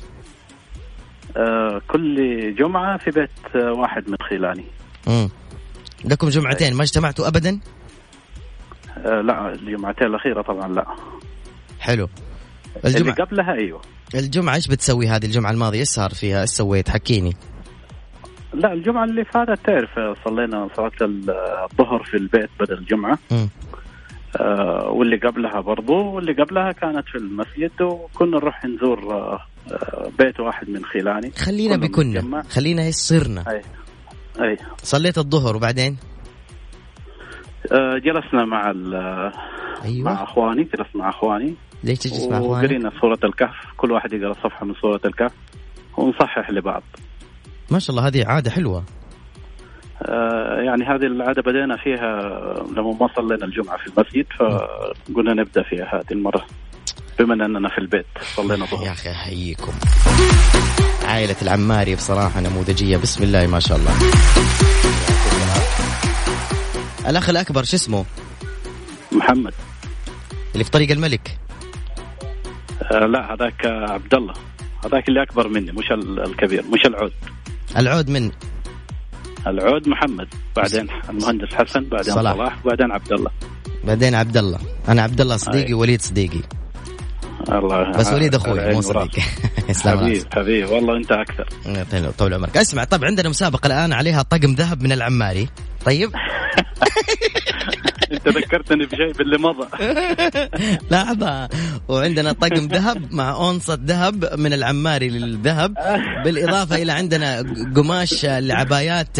آه 1.37 1.81
كل 1.87 2.55
جمعة 2.55 2.97
في 2.97 3.11
بيت 3.11 3.55
آه 3.55 3.71
واحد 3.71 4.09
من 4.09 4.17
خلاني 4.29 4.65
امم 5.07 5.29
لكم 6.05 6.29
جمعتين 6.29 6.73
ما 6.73 6.83
اجتمعتوا 6.83 7.27
أبدا؟ 7.27 7.59
آه 8.97 9.21
لا 9.21 9.53
الجمعتين 9.53 10.07
الأخيرة 10.07 10.41
طبعا 10.41 10.73
لا 10.73 10.85
حلو 11.79 12.09
الجمعة 12.85 13.01
اللي 13.01 13.23
قبلها 13.23 13.53
أيوه 13.53 13.81
الجمعة 14.15 14.55
إيش 14.55 14.67
بتسوي 14.67 15.07
هذه 15.07 15.25
الجمعة 15.25 15.51
الماضية؟ 15.51 15.79
إيش 15.79 15.87
صار 15.87 16.09
فيها؟ 16.09 16.41
إيش 16.41 16.49
سويت؟ 16.49 16.89
حكيني 16.89 17.35
لا 18.53 18.73
الجمعة 18.73 19.03
اللي 19.03 19.25
فاتت 19.25 19.65
تعرف 19.65 19.99
صلينا 20.25 20.69
صلاة 20.77 20.91
الظهر 21.01 22.03
في 22.03 22.17
البيت 22.17 22.49
بدل 22.59 22.77
الجمعة 22.77 23.19
م. 23.31 23.47
آه 24.35 24.89
واللي 24.89 25.17
قبلها 25.17 25.59
برضو 25.59 25.93
واللي 25.93 26.33
قبلها 26.33 26.71
كانت 26.71 27.07
في 27.07 27.17
المسجد 27.17 27.81
وكنا 27.81 28.37
نروح 28.37 28.65
نزور 28.65 29.13
آه 29.13 29.39
بيت 30.19 30.39
واحد 30.39 30.69
من 30.69 30.85
خلاني 30.85 31.31
خلينا 31.31 31.75
بكنا. 31.75 32.43
خلينا 32.49 32.91
صرنا. 32.91 33.43
أي. 33.51 33.61
أي. 34.41 34.57
صليت 34.77 35.17
الظهر 35.17 35.55
وبعدين؟ 35.55 35.97
آه 37.71 37.97
جلسنا 37.97 38.45
مع 38.45 38.71
أيوة. 39.85 40.05
مع 40.05 40.23
أخواني 40.23 40.63
جلست 40.63 40.95
مع 40.95 41.09
أخواني. 41.09 41.55
ليش 41.83 41.99
تجلس 41.99 42.27
مع 42.27 42.37
أخواني؟ 42.37 42.65
وقرينا 42.65 42.91
سورة 43.01 43.19
الكهف. 43.23 43.55
كل 43.77 43.91
واحد 43.91 44.13
يقرأ 44.13 44.33
صفحة 44.33 44.65
من 44.65 44.73
سورة 44.81 45.01
الكهف 45.05 45.31
ونصحح 45.97 46.49
لبعض. 46.49 46.83
ما 47.71 47.79
شاء 47.79 47.95
الله 47.95 48.07
هذه 48.07 48.25
عادة 48.25 48.51
حلوة. 48.51 48.83
آه 50.01 50.61
يعني 50.61 50.83
هذه 50.85 51.05
العادة 51.05 51.41
بدينا 51.41 51.77
فيها 51.77 52.19
لما 52.71 52.97
ما 53.01 53.09
صلينا 53.15 53.45
الجمعة 53.45 53.77
في 53.77 53.87
المسجد 53.87 54.25
فقلنا 54.39 55.33
نبدأ 55.33 55.63
فيها 55.63 55.95
هذه 55.95 56.11
المرة. 56.11 56.45
بما 57.19 57.33
أننا 57.33 57.69
في 57.69 57.77
البيت. 57.77 58.05
صلينا 58.35 58.65
ظهر 58.65 58.85
يا 58.85 58.91
أخي 58.91 59.11
أحييكم. 59.11 59.73
عائلة 61.03 61.35
العماري 61.41 61.95
بصراحة 61.95 62.39
نموذجية. 62.39 62.97
بسم 62.97 63.23
الله 63.23 63.47
ما 63.47 63.59
شاء 63.59 63.77
الله. 63.77 63.93
الأخ 67.07 67.29
الأكبر 67.29 67.63
شو 67.63 67.75
اسمه؟ 67.75 68.05
محمد. 69.11 69.53
اللي 70.53 70.63
في 70.63 70.71
طريق 70.71 70.91
الملك. 70.91 71.37
آه 72.91 73.05
لا 73.05 73.33
هذاك 73.33 73.65
عبد 73.65 74.13
الله. 74.13 74.33
هذاك 74.85 75.09
اللي 75.09 75.23
أكبر 75.23 75.47
مني 75.47 75.71
مش 75.71 75.91
الكبير 75.91 76.63
مش 76.73 76.85
العود. 76.85 77.13
العود 77.77 78.09
من؟ 78.09 78.31
العود 79.47 79.87
محمد. 79.87 80.27
بعدين 80.55 80.87
المهندس 81.09 81.53
حسن 81.53 81.83
بعدين 81.83 82.13
صلاح, 82.13 82.33
صلاح 82.33 82.57
بعدين 82.65 82.91
عبد 82.91 83.11
الله. 83.13 83.31
بعدين 83.83 84.15
عبد 84.15 84.37
الله. 84.37 84.59
أنا 84.87 85.01
عبد 85.01 85.21
الله 85.21 85.37
صديقي 85.37 85.73
وليد 85.73 86.01
صديقي. 86.01 86.41
الله 87.49 87.91
بس 87.91 88.07
وليد 88.13 88.35
أخوي 88.35 88.73
مو 88.73 88.81
صديقي 88.81 89.21
حبيب 89.85 90.23
حبيب 90.33 90.69
والله 90.69 90.97
أنت 90.97 91.11
أكثر. 91.11 91.47
طول 92.17 92.33
عمرك. 92.33 92.57
أسمع 92.57 92.83
طب 92.83 93.05
عندنا 93.05 93.29
مسابقة 93.29 93.67
الآن 93.67 93.93
عليها 93.93 94.21
طقم 94.21 94.53
ذهب 94.53 94.83
من 94.83 94.91
العماري. 94.91 95.49
طيب. 95.85 96.11
انت 98.11 98.27
ذكرتني 98.27 98.85
بشيء 98.85 99.11
باللي 99.11 99.37
مضى. 99.37 99.67
لحظة. 100.91 101.49
وعندنا 101.87 102.31
طقم 102.31 102.67
ذهب 102.67 103.13
مع 103.13 103.31
أونصة 103.31 103.79
ذهب 103.85 104.39
من 104.39 104.53
العماري 104.53 105.09
للذهب. 105.09 105.73
بالإضافة 106.25 106.75
إلى 106.75 106.91
عندنا 106.91 107.43
قماش 107.75 108.25
العبايات 108.25 109.19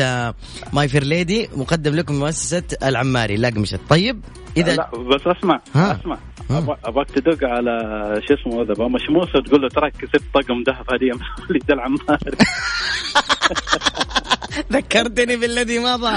My 0.73 0.87
Fair 0.87 1.03
Lady 1.03 1.49
مقدم 1.55 1.95
لكم 1.95 2.19
مؤسسة 2.19 2.63
العماري. 2.83 3.37
للأقمشة 3.37 3.79
طيب 3.89 4.21
إذا 4.57 4.75
لا 4.75 4.89
بس 4.91 5.21
أسمع 5.37 5.59
ها. 5.75 5.99
أسمع. 6.01 6.17
أبغاك 6.85 7.09
تدق 7.09 7.47
على 7.47 7.71
شو 8.27 8.33
اسمه 8.33 8.61
هذا؟ 8.61 8.87
مشموس 8.87 9.35
وتقول 9.35 9.61
له 9.61 9.67
تراك 9.69 9.91
كسبت 9.91 10.23
طقم 10.33 10.63
ذهب 10.67 10.85
هديه 10.93 11.11
من 11.13 11.19
وليد 11.49 11.71
العماري. 11.71 12.37
ذكرتني 14.73 15.37
بالذي 15.37 15.79
مضى. 15.79 16.15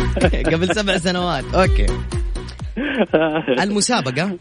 قبل 0.52 0.74
سبع 0.74 0.96
سنوات. 0.96 1.44
okay. 1.54 1.86
المسابقة 3.64 4.38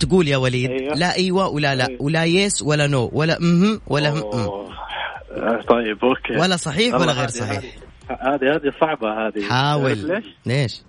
تقول 0.00 0.28
يا 0.28 0.36
وليد 0.36 0.70
أيوة. 0.70 0.94
لا 0.94 1.16
إيوه 1.16 1.48
ولا 1.48 1.74
لا 1.74 1.88
أيوة. 1.88 2.02
ولا 2.02 2.24
yes 2.24 2.62
ولا 2.62 2.86
no 2.86 3.10
ولا 3.12 3.38
امه 3.38 3.80
ولا 3.86 4.10
هم 4.10 4.20
طيب 5.68 6.04
okay. 6.04 6.36
ولا 6.40 6.56
صحيح 6.56 6.94
ولا 6.94 7.12
غير 7.12 7.28
صحيح. 7.28 7.62
هذه 8.10 8.54
هذه 8.54 8.72
صعبة 8.80 9.26
هذه. 9.26 9.42
حاول. 9.42 9.98
ليش؟ 9.98 10.24
ليش؟ 10.46 10.82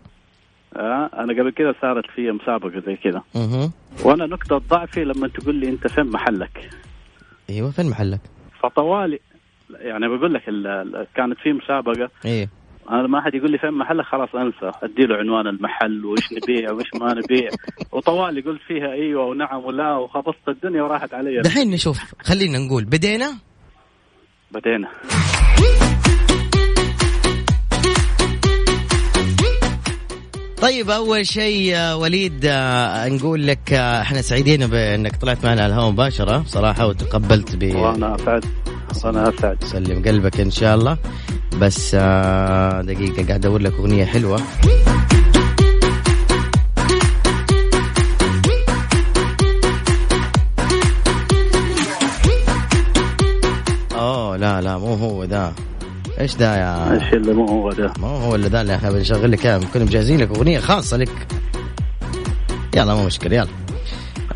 آه 0.76 1.10
أنا 1.14 1.34
قبل 1.34 1.52
كذا 1.52 1.74
صارت 1.82 2.06
في 2.16 2.32
مسابقة 2.32 2.82
زي 2.86 2.96
كذا. 2.96 3.24
وأنا 4.04 4.26
نقطة 4.26 4.58
ضعفي 4.58 5.04
لما 5.04 5.28
تقول 5.28 5.56
لي 5.56 5.70
أنت 5.70 5.88
فين 5.88 6.06
محلك؟ 6.06 6.70
إيوه 7.50 7.72
فين 7.72 7.90
محلك؟ 7.90 8.22
فطوالي 8.64 9.20
يعني 9.70 10.08
بقول 10.08 10.34
لك 10.34 10.44
كانت 11.16 11.38
في 11.44 11.54
مسابقة. 11.54 12.10
إيه. 12.26 12.50
أنا 12.90 13.08
ما 13.08 13.22
حد 13.22 13.36
يقول 13.36 13.52
لي 13.52 13.58
فين 13.58 13.72
محلك 13.72 14.06
خلاص 14.06 14.30
أنسى. 14.36 14.72
أدي 14.84 15.06
له 15.06 15.16
عنوان 15.16 15.48
المحل 15.48 16.06
وإيش 16.06 16.26
نبيع 16.32 16.72
وإيش 16.72 16.88
ما 17.02 17.14
نبيع. 17.14 17.50
وطوالي 17.92 18.42
قلت 18.42 18.62
فيها 18.68 18.92
إيوه 18.92 19.26
ونعم 19.26 19.66
ولا 19.66 19.98
وخبصت 19.98 20.48
الدنيا 20.48 20.84
وراحت 20.84 21.14
علي. 21.14 21.42
دحين 21.42 21.72
نشوف. 21.72 22.00
خلينا 22.22 22.58
نقول 22.58 22.84
بدينا؟ 22.86 23.34
بدينا. 24.52 24.88
طيب 30.62 30.90
أول 30.90 31.26
شيء 31.26 31.94
وليد 31.94 32.46
نقول 33.06 33.48
لك 33.48 33.74
إحنا 33.74 34.22
سعيدين 34.22 34.68
بأنك 34.68 35.16
طلعت 35.16 35.46
معنا 35.46 35.64
على 35.64 35.74
الهواء 35.74 35.92
مباشرة 35.92 36.38
بصراحة 36.38 36.88
وتقبلت 36.88 37.56
ب 37.56 37.76
وأنا 37.76 38.16
أسعد. 38.16 38.46
أنا 39.06 39.30
اسعد 39.30 39.64
سلم 39.64 40.04
قلبك 40.04 40.40
إن 40.40 40.52
شاء 40.52 40.76
الله. 40.76 40.98
بس 41.62 41.96
دقيقة 42.86 43.28
قاعد 43.28 43.32
ادور 43.32 43.62
لك 43.62 43.74
أغنية 43.74 44.06
حلوة. 44.06 44.42
اوه 53.96 54.38
لا 54.38 54.62
لا 54.62 54.78
مو 54.78 54.94
هو 54.94 55.24
ذا. 55.24 55.54
إيش 56.20 56.36
ذا 56.36 56.56
يا؟ 56.56 56.94
إيش 56.94 57.14
اللي 57.14 57.34
مو 57.34 57.46
هو 57.46 57.70
ذا؟ 57.70 57.94
مو 58.00 58.08
هو 58.08 58.36
اللي 58.36 58.48
ذا 58.48 58.62
اللي 58.62 58.76
إحنا 58.76 58.92
بنشغل 58.92 59.32
لك 59.32 59.46
إياه. 59.46 59.60
كنا 59.74 59.84
مجهزين 59.84 60.20
لك 60.22 60.30
أغنية 60.30 60.60
خاصة 60.60 60.98
لك. 60.98 61.28
يلا 62.76 62.96
مو 62.96 63.06
مشكلة 63.06 63.36
يلا. 63.36 63.48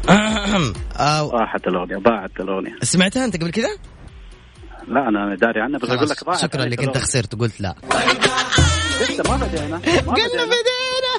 راحت 1.34 1.68
الأغنية 1.68 1.98
ضاعت 1.98 2.32
الأغنية. 2.40 2.76
سمعتها 2.82 3.26
أنت 3.26 3.38
قبل 3.38 3.52
كذا؟ 3.52 3.93
لا 4.88 5.08
أنا 5.10 5.36
داري 5.36 5.62
عنها 5.62 5.80
بس 5.80 5.90
أقول 5.90 6.10
لك 6.10 6.24
ضاعت. 6.24 6.40
شكرا 6.40 6.66
لك 6.66 6.84
أنت 6.84 6.98
خسرت 6.98 7.36
قلت 7.36 7.62
لا. 7.62 7.76
لسه 9.02 9.24
ما 9.32 9.38
بدينا 9.46 9.78
قلنا 10.08 10.46
بدينا. 10.46 11.14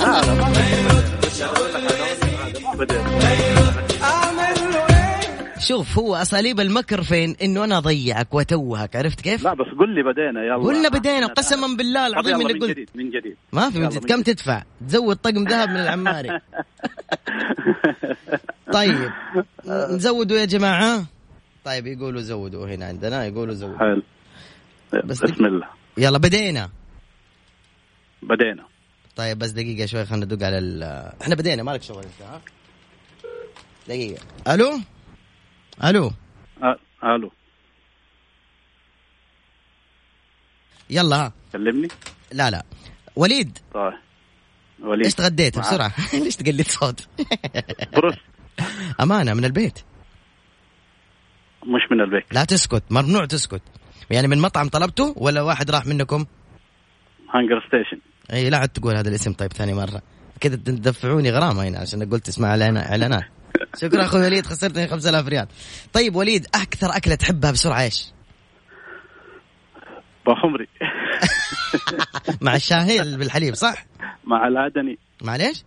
لا 0.00 0.26
لا 0.26 0.34
ما 0.34 0.52
بدينا. 2.78 3.14
شوف 5.58 5.98
هو 5.98 6.16
أساليب 6.16 6.60
المكر 6.60 7.02
فين؟ 7.02 7.36
إنه 7.42 7.64
أنا 7.64 7.78
أضيعك 7.78 8.34
وأتوهك 8.34 8.96
عرفت 8.96 9.20
كيف؟ 9.20 9.44
لا 9.44 9.54
بس 9.54 9.66
قل 9.78 9.94
لي 9.94 10.02
بدينا 10.02 10.44
يلا. 10.44 10.56
قلنا 10.64 10.88
بدينا 10.88 11.26
قسما 11.26 11.76
بالله 11.76 12.06
العظيم 12.06 12.40
إني 12.40 12.52
قلت. 12.52 12.62
من 12.62 12.68
جديد 12.68 12.90
من 12.94 13.10
جديد. 13.10 13.36
ما 13.52 13.70
في 13.70 13.78
من 13.78 13.88
جديد. 13.88 14.04
كم 14.04 14.22
تدفع؟ 14.22 14.62
تزود 14.88 15.16
طقم 15.16 15.44
ذهب 15.48 15.68
من 15.68 15.76
العماري. 15.76 16.40
طيب. 18.72 19.10
نزودوا 19.96 20.36
يا 20.38 20.44
جماعة. 20.44 21.04
طيب 21.64 21.86
يقولوا 21.86 22.20
زودوا 22.20 22.66
هنا 22.68 22.86
عندنا 22.86 23.26
يقولوا 23.26 23.54
زودوا. 23.54 23.78
حلو. 23.78 24.02
بس 25.04 25.22
بسم 25.22 25.44
الله. 25.46 25.68
يلا 25.98 26.18
بدينا. 26.18 26.70
بدينا. 28.22 28.64
طيب 29.16 29.38
بس 29.38 29.50
دقيقة 29.50 29.86
شوي 29.86 30.04
خلينا 30.04 30.24
ندق 30.24 30.46
على 30.46 30.58
ال 30.58 30.82
إحنا 31.22 31.34
بدينا 31.34 31.62
مالك 31.62 31.82
شغل 31.82 32.04
انت 32.04 32.22
ها؟ 32.22 32.40
دقيقة. 33.88 34.22
ألو؟ 34.48 34.80
ألو؟ 35.84 36.12
أه. 36.62 36.78
ألو. 37.04 37.32
يلا. 40.90 41.16
ها 41.16 41.32
كلمني؟ 41.52 41.88
لا 42.32 42.50
لا. 42.50 42.64
وليد. 43.16 43.58
طيب. 43.74 43.92
وليد. 44.80 45.04
إيش 45.04 45.14
تغديت؟ 45.14 45.58
بسرعة. 45.58 45.92
ليش 46.24 46.36
تقلد 46.36 46.66
صوت؟ 46.66 47.08
بروست 47.96 48.18
أمانة 49.02 49.34
من 49.34 49.44
البيت. 49.44 49.78
مش 51.66 51.82
من 51.90 52.00
البيت. 52.00 52.24
لا 52.32 52.44
تسكت 52.44 52.82
ممنوع 52.90 53.24
تسكت. 53.24 53.62
يعني 54.10 54.28
من 54.28 54.38
مطعم 54.38 54.68
طلبته 54.68 55.14
ولا 55.16 55.42
واحد 55.42 55.70
راح 55.70 55.86
منكم؟ 55.86 56.24
HungerStation 57.34 57.98
إي 58.32 58.50
لا 58.50 58.58
عاد 58.58 58.68
تقول 58.68 58.96
هذا 58.96 59.08
الاسم 59.08 59.32
طيب 59.32 59.52
ثاني 59.52 59.74
مرة. 59.74 60.02
كذا 60.40 60.56
تدفعوني 60.56 61.30
غرامة 61.30 61.68
هنا 61.68 61.78
عشان 61.78 62.10
قلت 62.10 62.26
تسمع 62.26 62.48
إعلانات. 62.48 63.24
شكرا 63.80 64.04
أخوي 64.04 64.20
وليد 64.20 64.46
خسرتني 64.46 64.88
5000 64.88 65.28
ريال. 65.28 65.46
طيب 65.92 66.16
وليد 66.16 66.46
أكثر 66.54 66.96
أكلة 66.96 67.14
تحبها 67.14 67.50
بسرعة 67.50 67.82
إيش؟ 67.82 68.06
بخمري 70.26 70.68
مع 72.46 72.56
الشاهي 72.56 73.16
بالحليب 73.16 73.54
صح؟ 73.54 73.86
مع 74.24 74.48
العدني. 74.48 74.98
مع 75.22 75.36
ليش؟ 75.36 75.64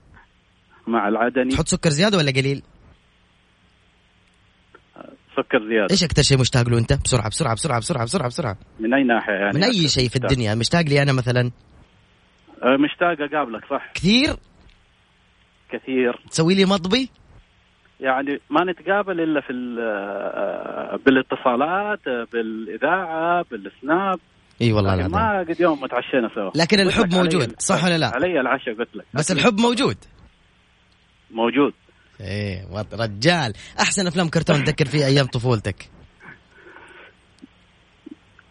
مع 0.87 1.07
العدني. 1.07 1.49
تحط 1.49 1.67
سكر 1.67 1.89
زيادة 1.89 2.17
ولا 2.17 2.31
قليل؟ 2.31 2.63
سكر 5.37 5.67
زيادة 5.67 5.87
إيش 5.91 6.03
أكثر 6.03 6.21
شيء 6.21 6.39
مشتاق 6.39 6.69
له 6.69 6.77
أنت؟ 6.77 6.93
بسرعة 6.93 7.29
بسرعة 7.29 7.53
بسرعة 7.53 7.79
بسرعة 7.79 8.03
بسرعة 8.03 8.27
بسرعة 8.27 8.57
من 8.79 8.93
أي 8.93 9.03
ناحية 9.03 9.33
يعني؟ 9.33 9.57
من 9.57 9.63
أي 9.63 9.87
شيء 9.87 10.09
في 10.09 10.15
الدنيا 10.15 10.55
مشتاق 10.55 10.81
لي 10.81 11.01
أنا 11.01 11.13
مثلا؟ 11.13 11.51
أه، 12.63 12.77
مشتاق 12.77 13.21
أقابلك 13.21 13.65
صح 13.69 13.91
كثير؟ 13.93 14.35
كثير 15.71 16.19
تسوي 16.29 16.55
لي 16.55 16.65
مطبي؟ 16.65 17.09
يعني 17.99 18.39
ما 18.49 18.63
نتقابل 18.63 19.21
إلا 19.21 19.41
في 19.41 19.53
أه، 19.79 20.99
بالاتصالات 21.05 22.29
بالإذاعة 22.33 23.45
بالسناب 23.51 24.19
إي 24.61 24.73
والله 24.73 24.95
يعني 24.95 25.09
ما 25.09 25.39
قد 25.39 25.59
يوم 25.59 25.81
ما 25.81 25.87
تعشينا 25.87 26.29
سوا 26.35 26.51
لكن 26.55 26.79
الحب 26.79 27.13
موجود 27.13 27.55
صح 27.59 27.83
ولا 27.83 27.97
لا؟ 27.97 28.07
علي 28.07 28.39
العشاء 28.39 28.73
قلت 28.73 28.95
لك 28.95 29.05
بس 29.13 29.31
الحب 29.31 29.59
موجود 29.59 29.97
موجود 31.31 31.73
إيه 32.21 32.67
رجال. 32.93 33.53
أحسن 33.79 34.07
أفلام 34.07 34.29
كرتون 34.29 34.63
تذكر 34.63 34.85
فيه 34.85 35.05
أيام 35.05 35.25
طفولتك؟ 35.25 35.89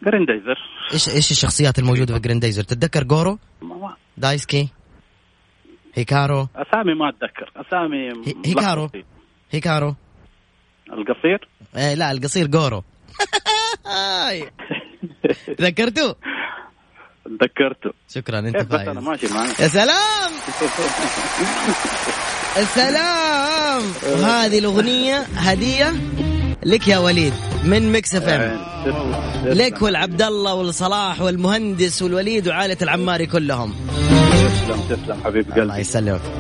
جريندايزر. 0.03 0.59
إيش 0.93 1.09
إيش 1.09 1.31
الشخصيات 1.31 1.79
الموجودة 1.79 2.15
في 2.15 2.21
جريندايزر؟ 2.21 2.63
تتذكر 2.63 3.05
جورو؟ 3.05 3.39
دايسكي؟ 4.17 4.69
هيكارو؟ 5.95 6.49
أسامي 6.57 6.95
ما 6.95 7.09
أتذكر. 7.09 7.53
أسامي 7.57 8.13
هيكارو؟ 8.47 8.91
هيكارو؟ 9.51 9.95
القصير؟ 10.93 11.49
إيه 11.77 11.95
لا 11.95 12.11
القصير 12.11 12.47
جورو. 12.47 12.85
تذكرته 15.59 16.17
تذكرته. 17.25 17.91
شكرا 18.09 18.39
أنت 18.39 18.57
فايز. 18.57 18.89
أنا 18.89 19.01
ماشي 19.01 19.35
معك. 19.35 19.61
يا 19.61 19.69
سلام! 19.69 20.33
السلام. 22.59 23.83
وهذه 24.13 24.59
الأغنية 24.59 25.27
هدية 25.37 25.95
لك 26.65 26.89
يا 26.89 26.99
وليد 26.99 27.33
من 27.65 27.93
Mix 27.93 28.15
FM 28.15 28.59
لك 29.45 29.83
والعبد 29.83 30.23
الله 30.23 30.55
والصلاح 30.55 31.21
والمهندس 31.21 32.03
والوليد 32.03 32.49
وعائلة 32.49 32.77
العماري 32.83 33.27
كلهم. 33.27 33.75
تسلم 33.97 34.81
تسلم 34.89 35.19
حبيب 35.25 35.47
قلبي. 35.47 35.63
الله 35.63 35.79
يسلمك. 35.79 36.21